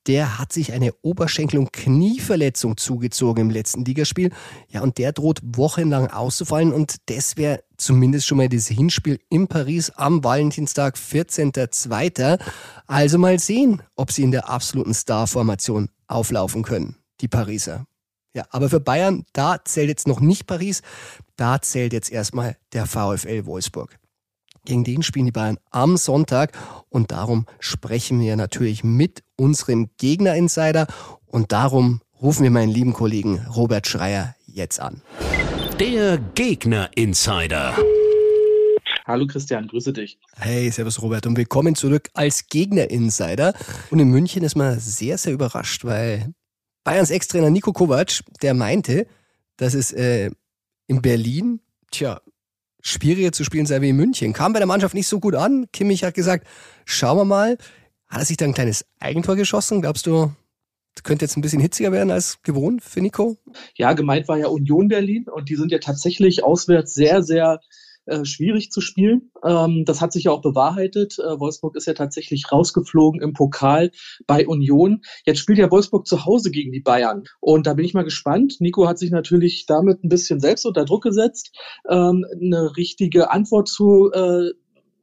der 0.07 0.39
hat 0.39 0.53
sich 0.53 0.73
eine 0.73 0.93
Oberschenkel- 1.03 1.59
und 1.59 1.73
Knieverletzung 1.73 2.77
zugezogen 2.77 3.43
im 3.43 3.51
letzten 3.51 3.85
Ligaspiel. 3.85 4.31
Ja, 4.69 4.83
und 4.83 4.99
der 4.99 5.13
droht 5.13 5.41
wochenlang 5.43 6.07
auszufallen 6.07 6.73
und 6.73 6.97
das 7.07 7.37
wäre 7.37 7.65
zumindest 7.77 8.27
schon 8.27 8.39
mal 8.39 8.49
das 8.49 8.69
Hinspiel 8.69 9.19
in 9.29 9.49
Paris 9.49 9.91
am 9.91 10.23
Valentinstag, 10.23 10.97
14.02. 10.97 12.41
Also 12.87 13.19
mal 13.19 13.41
sehen, 13.41 13.83
ob 13.97 14.13
sie 14.13 14.23
in 14.23 14.31
der 14.31 14.49
absoluten 14.49 14.95
Star-Formation 14.95 15.89
auflaufen 16.07 16.63
können, 16.63 16.97
die 17.21 17.29
Pariser. 17.29 17.87
Ja, 18.35 18.47
aber 18.51 18.71
für 18.71 18.81
Bayern, 18.81 19.25
da 19.33 19.63
zählt 19.65 19.89
jetzt 19.89 20.07
noch 20.07 20.21
nicht 20.21 20.47
Paris, 20.47 20.83
da 21.37 21.61
zählt 21.61 21.93
jetzt 21.93 22.11
erstmal 22.11 22.57
der 22.73 22.87
VfL 22.87 23.47
Wolfsburg. 23.47 23.99
Gegen 24.65 24.85
den 24.85 25.03
spielen 25.03 25.27
die 25.27 25.33
Bayern 25.33 25.59
am 25.73 25.97
Sonntag 25.97 26.57
und 26.89 27.11
darum 27.11 27.47
sprechen 27.59 28.21
wir 28.21 28.37
natürlich 28.37 28.85
mit 28.85 29.25
unserem 29.37 29.91
Gegner-Insider 29.99 30.87
und 31.27 31.51
darum 31.51 32.01
rufen 32.21 32.45
wir 32.45 32.53
meinen 32.53 32.71
lieben 32.71 32.93
Kollegen 32.93 33.45
Robert 33.57 33.89
Schreier 33.89 34.37
jetzt 34.47 34.79
an. 34.79 35.03
Der 35.81 36.17
Gegner-Insider. 36.37 37.77
Hallo 39.05 39.27
Christian, 39.27 39.67
grüße 39.67 39.93
dich. 39.93 40.21
Hey, 40.37 40.71
servus 40.71 41.03
Robert 41.03 41.27
und 41.27 41.37
willkommen 41.37 41.75
zurück 41.75 42.11
als 42.15 42.47
Gegner-Insider. 42.47 43.55
Und 43.91 43.99
in 43.99 44.11
München 44.11 44.45
ist 44.45 44.55
man 44.55 44.79
sehr, 44.79 45.19
sehr 45.19 45.33
überrascht, 45.33 45.85
weil 45.85 46.33
Bayerns 46.85 47.11
Ex-Trainer 47.11 47.51
Nico 47.51 47.73
Kovac, 47.73 48.21
der 48.43 48.55
meinte, 48.55 49.09
dass 49.57 49.75
es 49.75 49.91
äh, 49.91 50.31
in 50.87 51.03
Berlin, 51.03 51.59
tja, 51.91 52.21
schwieriger 52.83 53.33
zu 53.33 53.45
spielen 53.45 53.65
sei 53.65 53.81
wie 53.81 53.89
in 53.91 53.97
München. 53.97 54.33
Kam 54.33 54.53
bei 54.53 54.59
der 54.59 54.67
Mannschaft 54.67 54.95
nicht 54.95 55.07
so 55.07 55.21
gut 55.21 55.35
an. 55.35 55.67
Kimmich 55.73 56.05
hat 56.05 56.15
gesagt, 56.15 56.47
schauen 56.85 57.17
wir 57.17 57.25
mal. 57.25 57.57
Hat 58.09 58.21
er 58.21 58.25
sich 58.27 58.37
da 58.37 58.45
ein 58.45 58.53
kleines 58.53 58.85
Eigentor 59.01 59.37
geschossen? 59.37 59.81
Glaubst 59.81 60.07
du, 60.07 60.33
könnte 61.03 61.25
jetzt 61.25 61.37
ein 61.37 61.41
bisschen 61.41 61.61
hitziger 61.61 61.93
werden 61.93 62.11
als 62.11 62.43
gewohnt 62.43 62.83
für 62.83 63.01
Nico? 63.01 63.39
Ja, 63.75 63.95
gemeint 63.95 64.29
war 64.29 64.37
ja 64.37 64.49
Union 64.49 64.89
Berlin 64.89 65.27
und 65.29 65.49
die 65.49 65.57
sind 65.57 65.73
ja 65.73 65.79
tatsächlich 65.79 66.45
auswärts 66.45 66.93
sehr, 66.93 67.23
sehr 67.23 67.61
äh, 68.07 68.25
schwierig 68.25 68.71
zu 68.71 68.81
spielen. 68.81 69.31
Ähm, 69.45 69.85
das 69.87 70.01
hat 70.01 70.13
sich 70.13 70.25
ja 70.25 70.33
auch 70.33 70.41
bewahrheitet. 70.41 71.19
Äh, 71.19 71.39
Wolfsburg 71.39 71.77
ist 71.77 71.87
ja 71.87 71.95
tatsächlich 71.95 72.51
rausgeflogen 72.51 73.21
im 73.21 73.33
Pokal 73.33 73.91
bei 74.27 74.47
Union. 74.47 75.03
Jetzt 75.25 75.39
spielt 75.39 75.59
ja 75.59 75.71
Wolfsburg 75.71 76.07
zu 76.07 76.25
Hause 76.25 76.51
gegen 76.51 76.73
die 76.73 76.81
Bayern. 76.81 77.25
Und 77.41 77.67
da 77.67 77.75
bin 77.75 77.85
ich 77.85 77.95
mal 77.95 78.05
gespannt. 78.05 78.57
Nico 78.61 78.89
hat 78.89 78.99
sich 78.99 79.11
natürlich 79.11 79.67
damit 79.67 80.03
ein 80.03 80.09
bisschen 80.09 80.41
selbst 80.41 80.67
unter 80.67 80.85
Druck 80.85 81.03
gesetzt, 81.03 81.57
ähm, 81.89 82.25
eine 82.41 82.77
richtige 82.77 83.31
Antwort 83.31 83.69
zu 83.69 84.11
äh, 84.13 84.51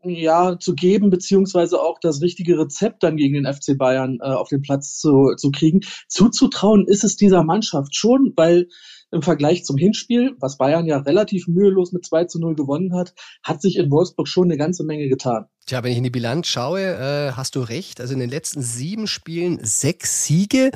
ja, 0.04 0.58
zu 0.60 0.76
geben, 0.76 1.10
beziehungsweise 1.10 1.82
auch 1.82 2.00
das 2.00 2.22
richtige 2.22 2.58
Rezept 2.58 3.04
dann 3.04 3.18
gegen 3.18 3.34
den 3.34 3.54
FC 3.54 3.78
Bayern 3.78 4.20
äh, 4.22 4.28
auf 4.28 4.48
den 4.48 4.62
Platz 4.62 4.98
zu, 4.98 5.34
zu 5.36 5.52
kriegen. 5.52 5.82
Zuzutrauen 6.08 6.86
ist 6.88 7.04
es 7.04 7.18
dieser 7.18 7.44
Mannschaft 7.44 7.96
schon, 7.96 8.34
weil 8.36 8.68
im 9.12 9.22
Vergleich 9.22 9.66
zum 9.66 9.78
Hinspiel, 9.78 10.36
was 10.40 10.58
Bayern 10.58 10.86
ja 10.86 10.98
relativ 11.00 11.48
mühelos 11.48 11.92
mit 11.92 12.06
2 12.06 12.26
zu 12.26 12.40
0 12.40 12.56
gewonnen 12.56 12.94
hat, 12.94 13.14
hat 13.44 13.62
sich 13.62 13.78
in 13.78 13.90
Wolfsburg 13.92 14.28
schon 14.28 14.46
eine 14.46 14.58
ganze 14.58 14.84
Menge 14.84 15.08
getan. 15.10 15.46
Tja, 15.66 15.84
wenn 15.84 15.92
ich 15.92 15.98
in 15.98 16.04
die 16.04 16.10
Bilanz 16.10 16.48
schaue, 16.48 16.82
äh, 16.82 17.32
hast 17.34 17.56
du 17.56 17.62
recht. 17.62 18.02
Also 18.02 18.14
in 18.14 18.20
den 18.20 18.30
letzten 18.30 18.62
sieben 18.62 19.08
Spielen 19.08 19.60
sechs 19.64 20.26
Siege. 20.26 20.72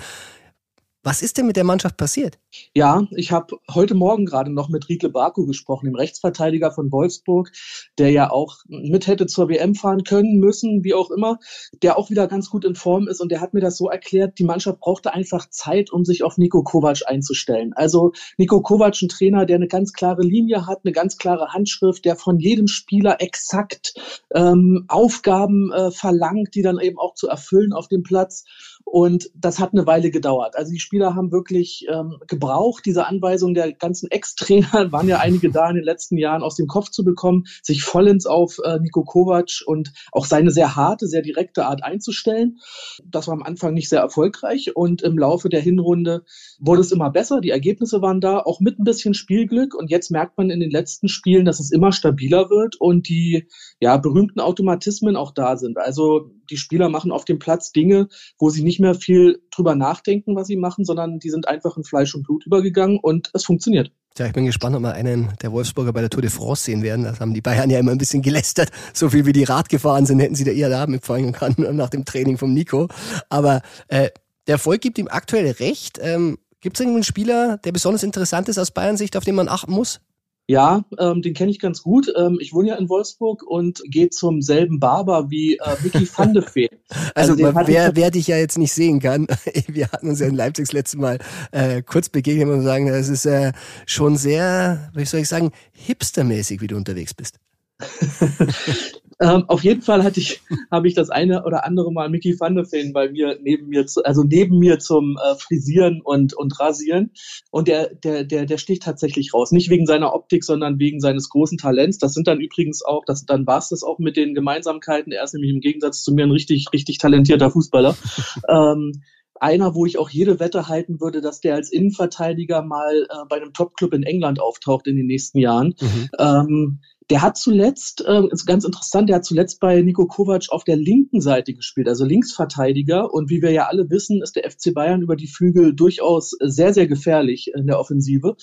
Was 1.06 1.22
ist 1.22 1.38
denn 1.38 1.48
mit 1.48 1.58
der 1.58 1.66
Mannschaft 1.66 1.98
passiert? 1.98 2.40
Ja, 2.74 3.06
ich 3.12 3.34
habe 3.34 3.58
heute 3.70 3.94
Morgen 3.94 4.26
gerade 4.26 4.50
noch 4.50 4.70
mit 4.70 4.88
Riedle 4.88 5.10
Baku 5.10 5.46
gesprochen, 5.46 5.88
dem 5.88 5.96
Rechtsverteidiger 5.96 6.72
von 6.72 6.94
Wolfsburg, 6.94 7.52
der 7.98 8.12
ja 8.12 8.32
auch 8.32 8.60
mit 8.70 9.08
hätte 9.08 9.26
zur 9.26 9.50
WM 9.50 9.76
fahren 9.76 10.06
können, 10.06 10.40
müssen, 10.40 10.86
wie 10.86 10.94
auch 10.94 11.12
immer, 11.12 11.40
der 11.82 11.98
auch 11.98 12.10
wieder 12.10 12.28
ganz 12.28 12.50
gut 12.50 12.64
in 12.64 12.76
Form 12.76 13.10
ist 13.10 13.20
und 13.20 13.34
der 13.34 13.42
hat 13.42 13.54
mir 13.54 13.60
das 13.60 13.76
so 13.76 13.90
erklärt, 13.90 14.40
die 14.40 14.46
Mannschaft 14.46 14.80
brauchte 14.80 15.14
einfach 15.14 15.50
Zeit, 15.50 15.92
um 15.92 16.06
sich 16.06 16.24
auf 16.24 16.38
Nico 16.38 16.64
Kovac 16.64 17.02
einzustellen. 17.06 17.74
Also 17.74 18.14
Nico 18.38 18.62
Kovac, 18.62 19.02
ein 19.02 19.10
Trainer, 19.10 19.46
der 19.46 19.58
eine 19.58 19.68
ganz 19.68 19.92
klare 19.92 20.22
Linie 20.22 20.68
hat, 20.68 20.86
eine 20.86 20.94
ganz 20.94 21.18
klare 21.18 21.50
Handschrift, 21.50 22.06
der 22.06 22.16
von 22.16 22.40
jedem 22.40 22.68
Spieler 22.68 23.22
exakt 23.22 23.94
ähm, 24.34 24.86
Aufgaben 24.88 25.70
äh, 25.74 25.92
verlangt, 25.92 26.56
die 26.56 26.62
dann 26.62 26.80
eben 26.80 26.98
auch 26.98 27.16
zu 27.16 27.28
erfüllen 27.28 27.74
auf 27.74 27.90
dem 27.90 28.04
Platz. 28.04 28.46
Und 28.86 29.30
das 29.36 29.60
hat 29.60 29.74
eine 29.74 29.88
Weile 29.88 30.12
gedauert. 30.12 30.56
Also 30.56 30.72
die 30.72 30.80
Spieler 30.80 31.16
haben 31.16 31.32
wirklich 31.32 31.86
ähm, 31.92 32.18
gebraucht, 32.28 32.86
diese 32.86 33.08
Anweisung 33.08 33.54
der 33.54 33.74
ganzen 33.74 34.12
Ex-Trainer, 34.12 34.92
waren 34.92 35.08
ja 35.08 35.20
einige 35.20 35.52
da 35.52 35.70
in 35.70 35.76
den 35.76 35.84
letzten 35.84 36.18
Jahren, 36.18 36.44
aus 36.44 36.56
dem 36.56 36.68
Kopf 36.68 36.90
zu 36.90 37.04
bekommen, 37.04 37.46
sich 37.62 37.84
vollends 37.84 38.26
auf 38.26 38.60
äh, 38.64 38.80
Nico 38.80 39.04
Kovac 39.04 39.64
und 39.66 39.94
auch 40.12 40.26
seine 40.26 40.52
sehr 40.52 40.76
harte, 40.76 41.08
sehr 41.08 41.22
direkte 41.22 41.66
Art 41.66 41.84
einzustellen. 41.84 42.60
Das 43.06 43.28
war 43.28 43.34
am 43.34 43.44
Anfang 43.44 43.74
nicht 43.74 43.90
sehr 43.90 44.02
erfolgreich 44.02 44.76
und 44.76 45.02
im 45.02 45.18
Laufe 45.18 45.50
der 45.50 45.62
Hinrunde 45.62 46.24
wurde 46.60 46.82
es 46.82 46.92
immer 46.92 47.10
besser. 47.10 47.42
Die 47.42 47.50
Ergebnisse 47.50 48.02
waren 48.02 48.22
da, 48.22 48.40
auch 48.40 48.60
mit 48.60 48.80
ein 48.80 48.84
bisschen 48.84 49.14
Spielglück. 49.14 49.76
Und 49.76 49.90
jetzt 49.90 50.12
merkt 50.12 50.38
man 50.38 50.50
in 50.50 50.60
den 50.60 50.72
letzten 50.72 51.08
Spielen, 51.08 51.46
dass 51.46 51.60
es 51.60 51.72
immer 51.72 51.92
stabiler 51.92 52.50
wird 52.50 52.76
und 52.80 53.08
die 53.10 53.48
ja, 53.80 53.98
berühmten 53.98 54.40
Automatismen 54.40 55.16
auch 55.16 55.32
da 55.32 55.58
sind. 55.58 55.78
Also 55.78 56.32
die 56.50 56.58
Spieler 56.58 56.90
machen 56.90 57.12
auf 57.12 57.26
dem 57.26 57.40
Platz 57.40 57.72
Dinge, 57.72 58.08
wo 58.38 58.50
sie 58.50 58.64
nicht 58.64 58.80
mehr 58.80 58.96
viel 58.96 59.42
drüber 59.52 59.76
nachdenken, 59.76 60.36
was 60.36 60.48
sie 60.48 60.58
machen, 60.58 60.86
sondern 60.86 61.20
die 61.20 61.30
sind 61.30 61.48
einfach 61.48 61.78
in 61.78 61.84
Fleisch 61.84 62.14
und 62.16 62.24
Blut 62.24 62.46
übergegangen 62.46 63.00
und 63.02 63.30
es 63.34 63.46
funktioniert. 63.46 63.92
Ja, 64.18 64.28
ich 64.28 64.34
bin 64.34 64.46
gespannt, 64.46 64.76
ob 64.76 64.84
wir 64.84 64.94
einen 64.94 65.34
der 65.42 65.52
Wolfsburger 65.52 65.92
bei 65.92 66.02
der 66.02 66.10
Tour 66.10 66.22
de 66.22 66.30
France 66.30 66.66
sehen 66.66 66.84
werden. 66.84 67.04
Das 67.04 67.20
haben 67.20 67.34
die 67.34 67.42
Bayern 67.42 67.72
ja 67.72 67.80
immer 67.80 67.92
ein 67.92 67.98
bisschen 67.98 68.22
gelästert. 68.22 68.70
So 68.94 69.10
viel 69.10 69.26
wie 69.26 69.34
die 69.34 69.44
Rad 69.44 69.70
gefahren 69.70 70.06
sind, 70.06 70.20
hätten 70.20 70.36
sie 70.36 70.44
da 70.44 70.52
eher 70.52 70.70
da 70.70 70.86
mitfahren 70.86 71.32
können 71.32 71.56
nach 71.76 71.90
dem 71.90 72.06
Training 72.06 72.38
vom 72.38 72.54
Nico. 72.54 72.90
Aber 73.30 73.62
äh, 73.88 74.10
der 74.46 74.54
Erfolg 74.54 74.82
gibt 74.82 75.00
ihm 75.00 75.08
aktuell 75.10 75.50
recht. 75.52 76.00
Ähm, 76.00 76.38
Gibt 76.62 76.78
es 76.78 76.80
irgendeinen 76.80 77.04
Spieler, 77.04 77.58
der 77.58 77.72
besonders 77.74 78.04
interessant 78.04 78.48
ist 78.48 78.58
aus 78.58 78.72
Bayern 78.72 78.98
Sicht, 78.98 79.18
auf 79.18 79.26
den 79.26 79.36
man 79.36 79.50
achten 79.50 79.74
muss? 79.74 80.00
Ja, 80.46 80.84
ähm, 81.00 81.22
den 81.22 81.34
kenne 81.34 81.52
ich 81.52 81.60
ganz 81.60 81.84
gut. 81.84 82.12
Ähm, 82.18 82.38
ich 82.42 82.54
wohne 82.54 82.70
ja 82.70 82.76
in 82.76 82.90
Wolfsburg 82.90 83.44
und 83.44 83.82
gehe 83.86 84.10
zum 84.10 84.42
selben 84.42 84.80
Barber 84.80 85.30
wie 85.30 85.56
äh, 85.56 85.76
Vicky 85.82 86.08
van 86.14 86.34
de 86.34 86.44
Fee. 86.44 86.70
Also, 87.16 87.34
also 87.34 87.68
wer, 87.68 87.96
wer 87.96 88.12
dich 88.12 88.28
ja 88.28 88.38
jetzt 88.38 88.58
nicht 88.58 88.74
sehen 88.74 89.00
kann, 89.00 89.28
wir 89.68 89.88
hatten 89.90 90.10
uns 90.10 90.20
ja 90.20 90.28
in 90.28 90.36
Leipzig 90.36 90.66
das 90.66 90.74
letzte 90.74 90.98
Mal 90.98 91.20
äh, 91.52 91.82
kurz 91.82 92.10
begegnet 92.10 92.50
und 92.50 92.64
sagen, 92.64 92.88
es 92.90 93.08
ist 93.08 93.26
äh, 93.26 93.54
schon 93.86 94.18
sehr, 94.18 94.92
wie 94.94 95.06
soll 95.06 95.22
ich 95.22 95.30
sagen, 95.30 95.52
hipstermäßig, 95.72 96.60
wie 96.60 96.68
du 96.68 96.76
unterwegs 96.76 97.14
bist. 97.14 97.40
Ähm, 99.24 99.46
auf 99.48 99.64
jeden 99.64 99.82
Fall 99.82 100.04
hatte 100.04 100.20
ich, 100.20 100.42
habe 100.72 100.88
ich 100.88 100.94
das 100.94 101.10
eine 101.10 101.46
oder 101.46 101.66
andere 101.66 101.94
Mal 101.94 102.10
Mickey 102.10 102.38
van 102.38 102.56
der 102.56 102.66
Feen 102.66 102.92
bei 102.92 103.10
mir 103.10 103.40
neben 103.42 103.70
mir, 103.70 103.88
zu, 103.88 104.04
also 104.04 104.24
neben 104.24 104.60
mir 104.60 104.80
zum 104.80 105.18
äh, 105.18 105.36
Frisieren 105.36 106.02
und, 106.04 106.34
und 106.34 106.60
Rasieren. 106.60 107.12
Und 107.50 107.70
der, 107.70 107.96
der, 107.96 108.26
der, 108.26 108.46
der 108.46 108.58
sticht 108.58 108.84
tatsächlich 108.84 109.34
raus. 109.34 109.52
Nicht 109.52 109.70
wegen 109.70 109.86
seiner 109.86 110.14
Optik, 110.14 110.44
sondern 110.44 110.78
wegen 110.78 111.00
seines 111.00 111.30
großen 111.30 111.58
Talents. 111.58 112.00
Das 112.00 112.14
sind 112.14 112.28
dann 112.28 112.42
übrigens 112.42 112.84
auch, 112.84 113.04
das, 113.06 113.26
dann 113.26 113.48
war 113.48 113.60
es 113.60 113.70
das 113.70 113.84
auch 113.84 113.98
mit 113.98 114.18
den 114.18 114.34
Gemeinsamkeiten. 114.34 115.14
Er 115.14 115.24
ist 115.24 115.34
nämlich 115.34 115.54
im 115.54 115.62
Gegensatz 115.62 116.04
zu 116.04 116.14
mir 116.14 116.26
ein 116.26 116.32
richtig, 116.32 116.68
richtig 116.74 116.98
talentierter 116.98 117.50
Fußballer. 117.50 117.96
ähm, 118.50 118.92
einer, 119.40 119.76
wo 119.76 119.86
ich 119.86 119.98
auch 119.98 120.10
jede 120.10 120.40
Wette 120.40 120.68
halten 120.68 121.02
würde, 121.02 121.22
dass 121.22 121.42
der 121.42 121.56
als 121.56 121.72
Innenverteidiger 121.72 122.62
mal 122.62 123.08
äh, 123.10 123.26
bei 123.28 123.38
einem 123.38 123.54
Topclub 123.54 123.94
in 123.94 124.04
England 124.04 124.40
auftaucht 124.40 124.88
in 124.88 124.96
den 124.96 125.06
nächsten 125.06 125.38
Jahren. 125.38 125.76
Mhm. 125.80 126.10
Ähm, 126.18 126.80
der 127.10 127.22
hat 127.22 127.38
zuletzt, 127.38 128.04
äh, 128.06 128.22
ist 128.32 128.46
ganz 128.46 128.64
interessant, 128.64 129.10
der 129.10 129.18
hat 129.18 129.26
zuletzt 129.26 129.60
bei 129.60 129.82
Nico 129.82 130.08
Kovac 130.08 130.46
auf 130.50 130.64
der 130.64 130.76
linken 130.76 131.22
Seite 131.22 131.54
gespielt, 131.54 131.88
also 131.88 132.06
Linksverteidiger. 132.06 133.14
Und 133.14 133.30
wie 133.30 133.42
wir 133.42 133.52
ja 133.52 133.68
alle 133.68 133.90
wissen, 133.90 134.22
ist 134.22 134.36
der 134.36 134.50
FC 134.50 134.74
Bayern 134.74 135.02
über 135.02 135.16
die 135.16 135.28
Flügel 135.28 135.74
durchaus 135.76 136.32
sehr, 136.40 136.74
sehr 136.74 136.88
gefährlich 136.88 137.52
in 137.54 137.68
der 137.68 137.80
Offensive. 137.80 138.36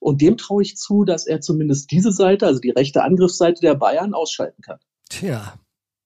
Und 0.00 0.20
dem 0.20 0.36
traue 0.36 0.62
ich 0.62 0.76
zu, 0.76 1.04
dass 1.04 1.26
er 1.26 1.40
zumindest 1.40 1.90
diese 1.90 2.12
Seite, 2.12 2.46
also 2.46 2.60
die 2.60 2.70
rechte 2.70 3.02
Angriffsseite 3.02 3.60
der 3.60 3.74
Bayern, 3.74 4.14
ausschalten 4.14 4.62
kann. 4.62 4.78
Tja, 5.08 5.54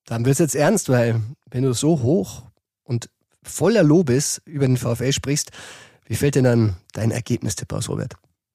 dann 0.07 0.25
wird 0.25 0.35
es 0.35 0.38
jetzt 0.38 0.55
ernst, 0.55 0.88
weil 0.88 1.20
wenn 1.51 1.62
du 1.62 1.72
so 1.72 2.03
hoch 2.03 2.42
und 2.83 3.09
voller 3.42 3.83
Lobes 3.83 4.40
über 4.44 4.66
den 4.66 4.77
VfL 4.77 5.12
sprichst, 5.12 5.51
wie 6.07 6.14
fällt 6.14 6.35
denn 6.35 6.44
dann 6.44 6.77
dein 6.92 7.11
Ergebnistipp 7.11 7.72
aus, 7.72 7.88
Robert? 7.88 8.14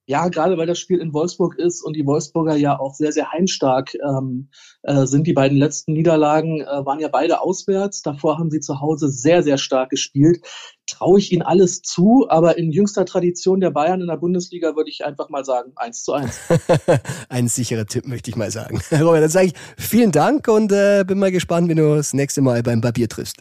Ja, 0.10 0.30
gerade 0.30 0.58
weil 0.58 0.67
das 0.67 0.80
Spiel 0.80 1.02
in 1.02 1.13
Wolfsburg 1.13 1.60
ist 1.60 1.82
und 1.82 1.93
die 1.93 2.06
Wolfsburger 2.06 2.56
ja 2.56 2.80
auch 2.80 2.96
sehr, 2.96 3.12
sehr 3.12 3.30
heimstark 3.34 3.93
ähm, 3.96 4.50
äh, 4.84 5.06
sind. 5.06 5.28
Die 5.28 5.34
beiden 5.34 5.58
letzten 5.58 5.91
Niederlagen 5.91 6.62
äh, 6.62 6.86
waren 6.86 7.02
ja 7.02 7.10
beide 7.10 7.41
auswärts. 7.41 8.04
Davor 8.04 8.39
haben 8.39 8.50
sie 8.50 8.62
zu 8.62 8.80
Hause 8.80 9.10
sehr, 9.10 9.43
sehr 9.43 9.58
stark 9.58 9.89
gespielt. 9.89 10.39
Traue 10.86 11.20
ich 11.20 11.34
ihnen 11.34 11.41
alles 11.41 11.82
zu, 11.82 12.26
aber 12.30 12.58
in 12.58 12.72
jüngster 12.72 13.06
Tradition 13.06 13.60
der 13.60 13.72
Bayern 13.72 14.00
in 14.00 14.08
der 14.08 14.15
Bundesliga 14.15 14.78
würde 14.78 14.89
ich 14.89 15.04
einfach 15.04 15.28
mal 15.28 15.43
sagen, 15.43 15.74
eins 15.76 16.06
zu 16.06 16.13
eins. 16.13 16.39
Ein 17.30 17.50
sicherer 17.50 17.86
Tipp, 17.86 18.08
möchte 18.08 18.30
ich 18.30 18.38
mal 18.38 18.50
sagen. 18.50 18.80
Robert, 18.93 19.24
dann 19.24 19.30
sage 19.30 19.48
ich 19.48 19.54
vielen 19.78 20.13
Dank 20.13 20.48
und 20.48 20.72
äh, 20.72 21.04
bin 21.06 21.20
mal 21.20 21.34
gespannt, 21.34 21.67
wenn 21.67 21.76
du 21.76 21.96
das 21.96 22.13
nächste 22.13 22.41
Mal 22.41 22.63
beim 22.63 22.80
Barbier 22.80 23.10
triffst. 23.10 23.36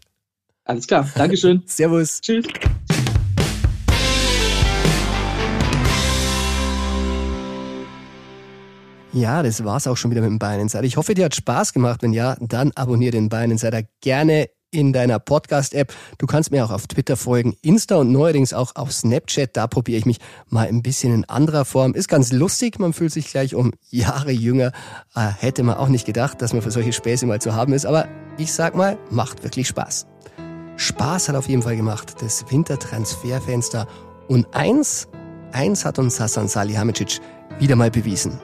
Alles 0.65 0.89
klar, 0.89 1.09
Dankeschön. 1.15 1.63
Servus. 1.67 2.21
Tschüss. 2.21 2.45
Ja, 9.17 9.43
das 9.43 9.65
war's 9.65 9.87
auch 9.87 9.97
schon 9.97 10.11
wieder 10.11 10.21
mit 10.21 10.29
dem 10.29 10.39
Bayern 10.39 10.61
Insider. 10.61 10.85
Ich 10.85 10.99
hoffe, 10.99 11.15
dir 11.15 11.25
hat 11.25 11.35
Spaß 11.35 11.73
gemacht. 11.73 12.03
Wenn 12.03 12.13
ja, 12.13 12.37
dann 12.39 12.71
abonniere 12.73 13.13
den 13.13 13.31
Bayern 13.31 13.51
Insider 13.51 13.81
gerne 14.03 14.51
in 14.71 14.93
deiner 14.93 15.19
Podcast-App. 15.19 15.91
Du 16.19 16.27
kannst 16.27 16.51
mir 16.51 16.63
auch 16.63 16.71
auf 16.71 16.87
Twitter 16.87 17.17
folgen, 17.17 17.57
Insta 17.63 17.97
und 17.97 18.13
neuerdings 18.13 18.53
auch 18.53 18.77
auf 18.77 18.93
Snapchat. 18.93 19.57
Da 19.57 19.69
probiere 19.69 20.01
ich 20.01 20.05
mich 20.05 20.19
mal 20.51 20.69
ein 20.69 20.83
bisschen 20.83 21.15
in 21.15 21.25
anderer 21.31 21.65
Form. 21.65 21.95
Ist 21.95 22.09
ganz 22.09 22.31
lustig, 22.31 22.79
man 22.79 22.93
fühlt 22.93 23.11
sich 23.11 23.31
gleich 23.31 23.55
um 23.55 23.73
Jahre 23.89 24.33
jünger. 24.33 24.73
Äh, 25.15 25.29
hätte 25.39 25.63
man 25.63 25.77
auch 25.77 25.89
nicht 25.89 26.05
gedacht, 26.05 26.43
dass 26.43 26.53
man 26.53 26.61
für 26.61 26.71
solche 26.71 26.93
Späße 26.93 27.25
mal 27.25 27.41
zu 27.41 27.55
haben 27.55 27.73
ist. 27.73 27.87
Aber 27.87 28.09
ich 28.37 28.53
sag 28.53 28.75
mal, 28.75 28.99
macht 29.09 29.43
wirklich 29.43 29.67
Spaß. 29.67 30.09
Spaß 30.77 31.31
hat 31.31 31.37
auf 31.37 31.49
jeden 31.49 31.63
Fall 31.63 31.77
gemacht, 31.79 32.17
das 32.21 32.45
Wintertransferfenster. 32.51 33.89
Und 34.29 34.47
eins, 34.55 35.09
eins 35.53 35.87
hat 35.87 35.99
uns 35.99 36.21
Hassan 36.21 36.49
Salihamidzic 36.49 37.21
wieder 37.59 37.77
mal 37.77 37.91
bewiesen 37.91 38.39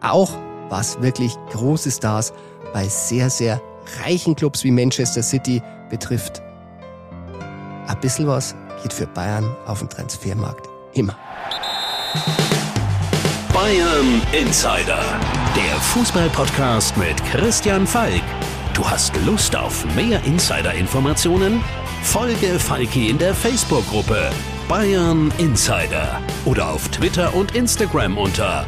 auch 0.00 0.30
was 0.68 1.00
wirklich 1.00 1.32
große 1.50 1.90
Stars 1.90 2.32
bei 2.72 2.88
sehr, 2.88 3.30
sehr 3.30 3.60
reichen 4.04 4.34
Clubs 4.34 4.64
wie 4.64 4.70
Manchester 4.70 5.22
City 5.22 5.62
betrifft. 5.90 6.42
Ein 7.86 8.00
bisschen 8.00 8.26
was 8.26 8.54
geht 8.82 8.92
für 8.92 9.06
Bayern 9.06 9.56
auf 9.66 9.78
dem 9.78 9.88
Transfermarkt 9.88 10.68
immer. 10.92 11.16
Bayern 13.52 14.20
Insider, 14.32 15.02
der 15.56 15.80
Fußballpodcast 15.80 16.96
mit 16.96 17.16
Christian 17.24 17.86
Falk. 17.86 18.22
Du 18.74 18.84
hast 18.88 19.16
Lust 19.24 19.56
auf 19.56 19.84
mehr 19.94 20.22
Insider-Informationen? 20.24 21.62
Folge 22.02 22.58
Falki 22.58 23.08
in 23.08 23.18
der 23.18 23.34
Facebook-Gruppe 23.34 24.30
Bayern 24.68 25.32
Insider 25.38 26.20
oder 26.44 26.70
auf 26.70 26.88
Twitter 26.88 27.32
und 27.34 27.54
Instagram 27.54 28.18
unter 28.18 28.66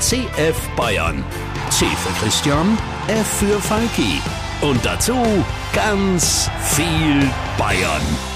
@cfbayern. 0.00 1.24
C 1.70 1.84
für 1.86 2.24
Christian, 2.24 2.78
F 3.08 3.26
für 3.26 3.60
Falki 3.60 4.20
und 4.60 4.84
dazu 4.84 5.16
ganz 5.72 6.48
viel 6.62 7.28
Bayern. 7.58 8.35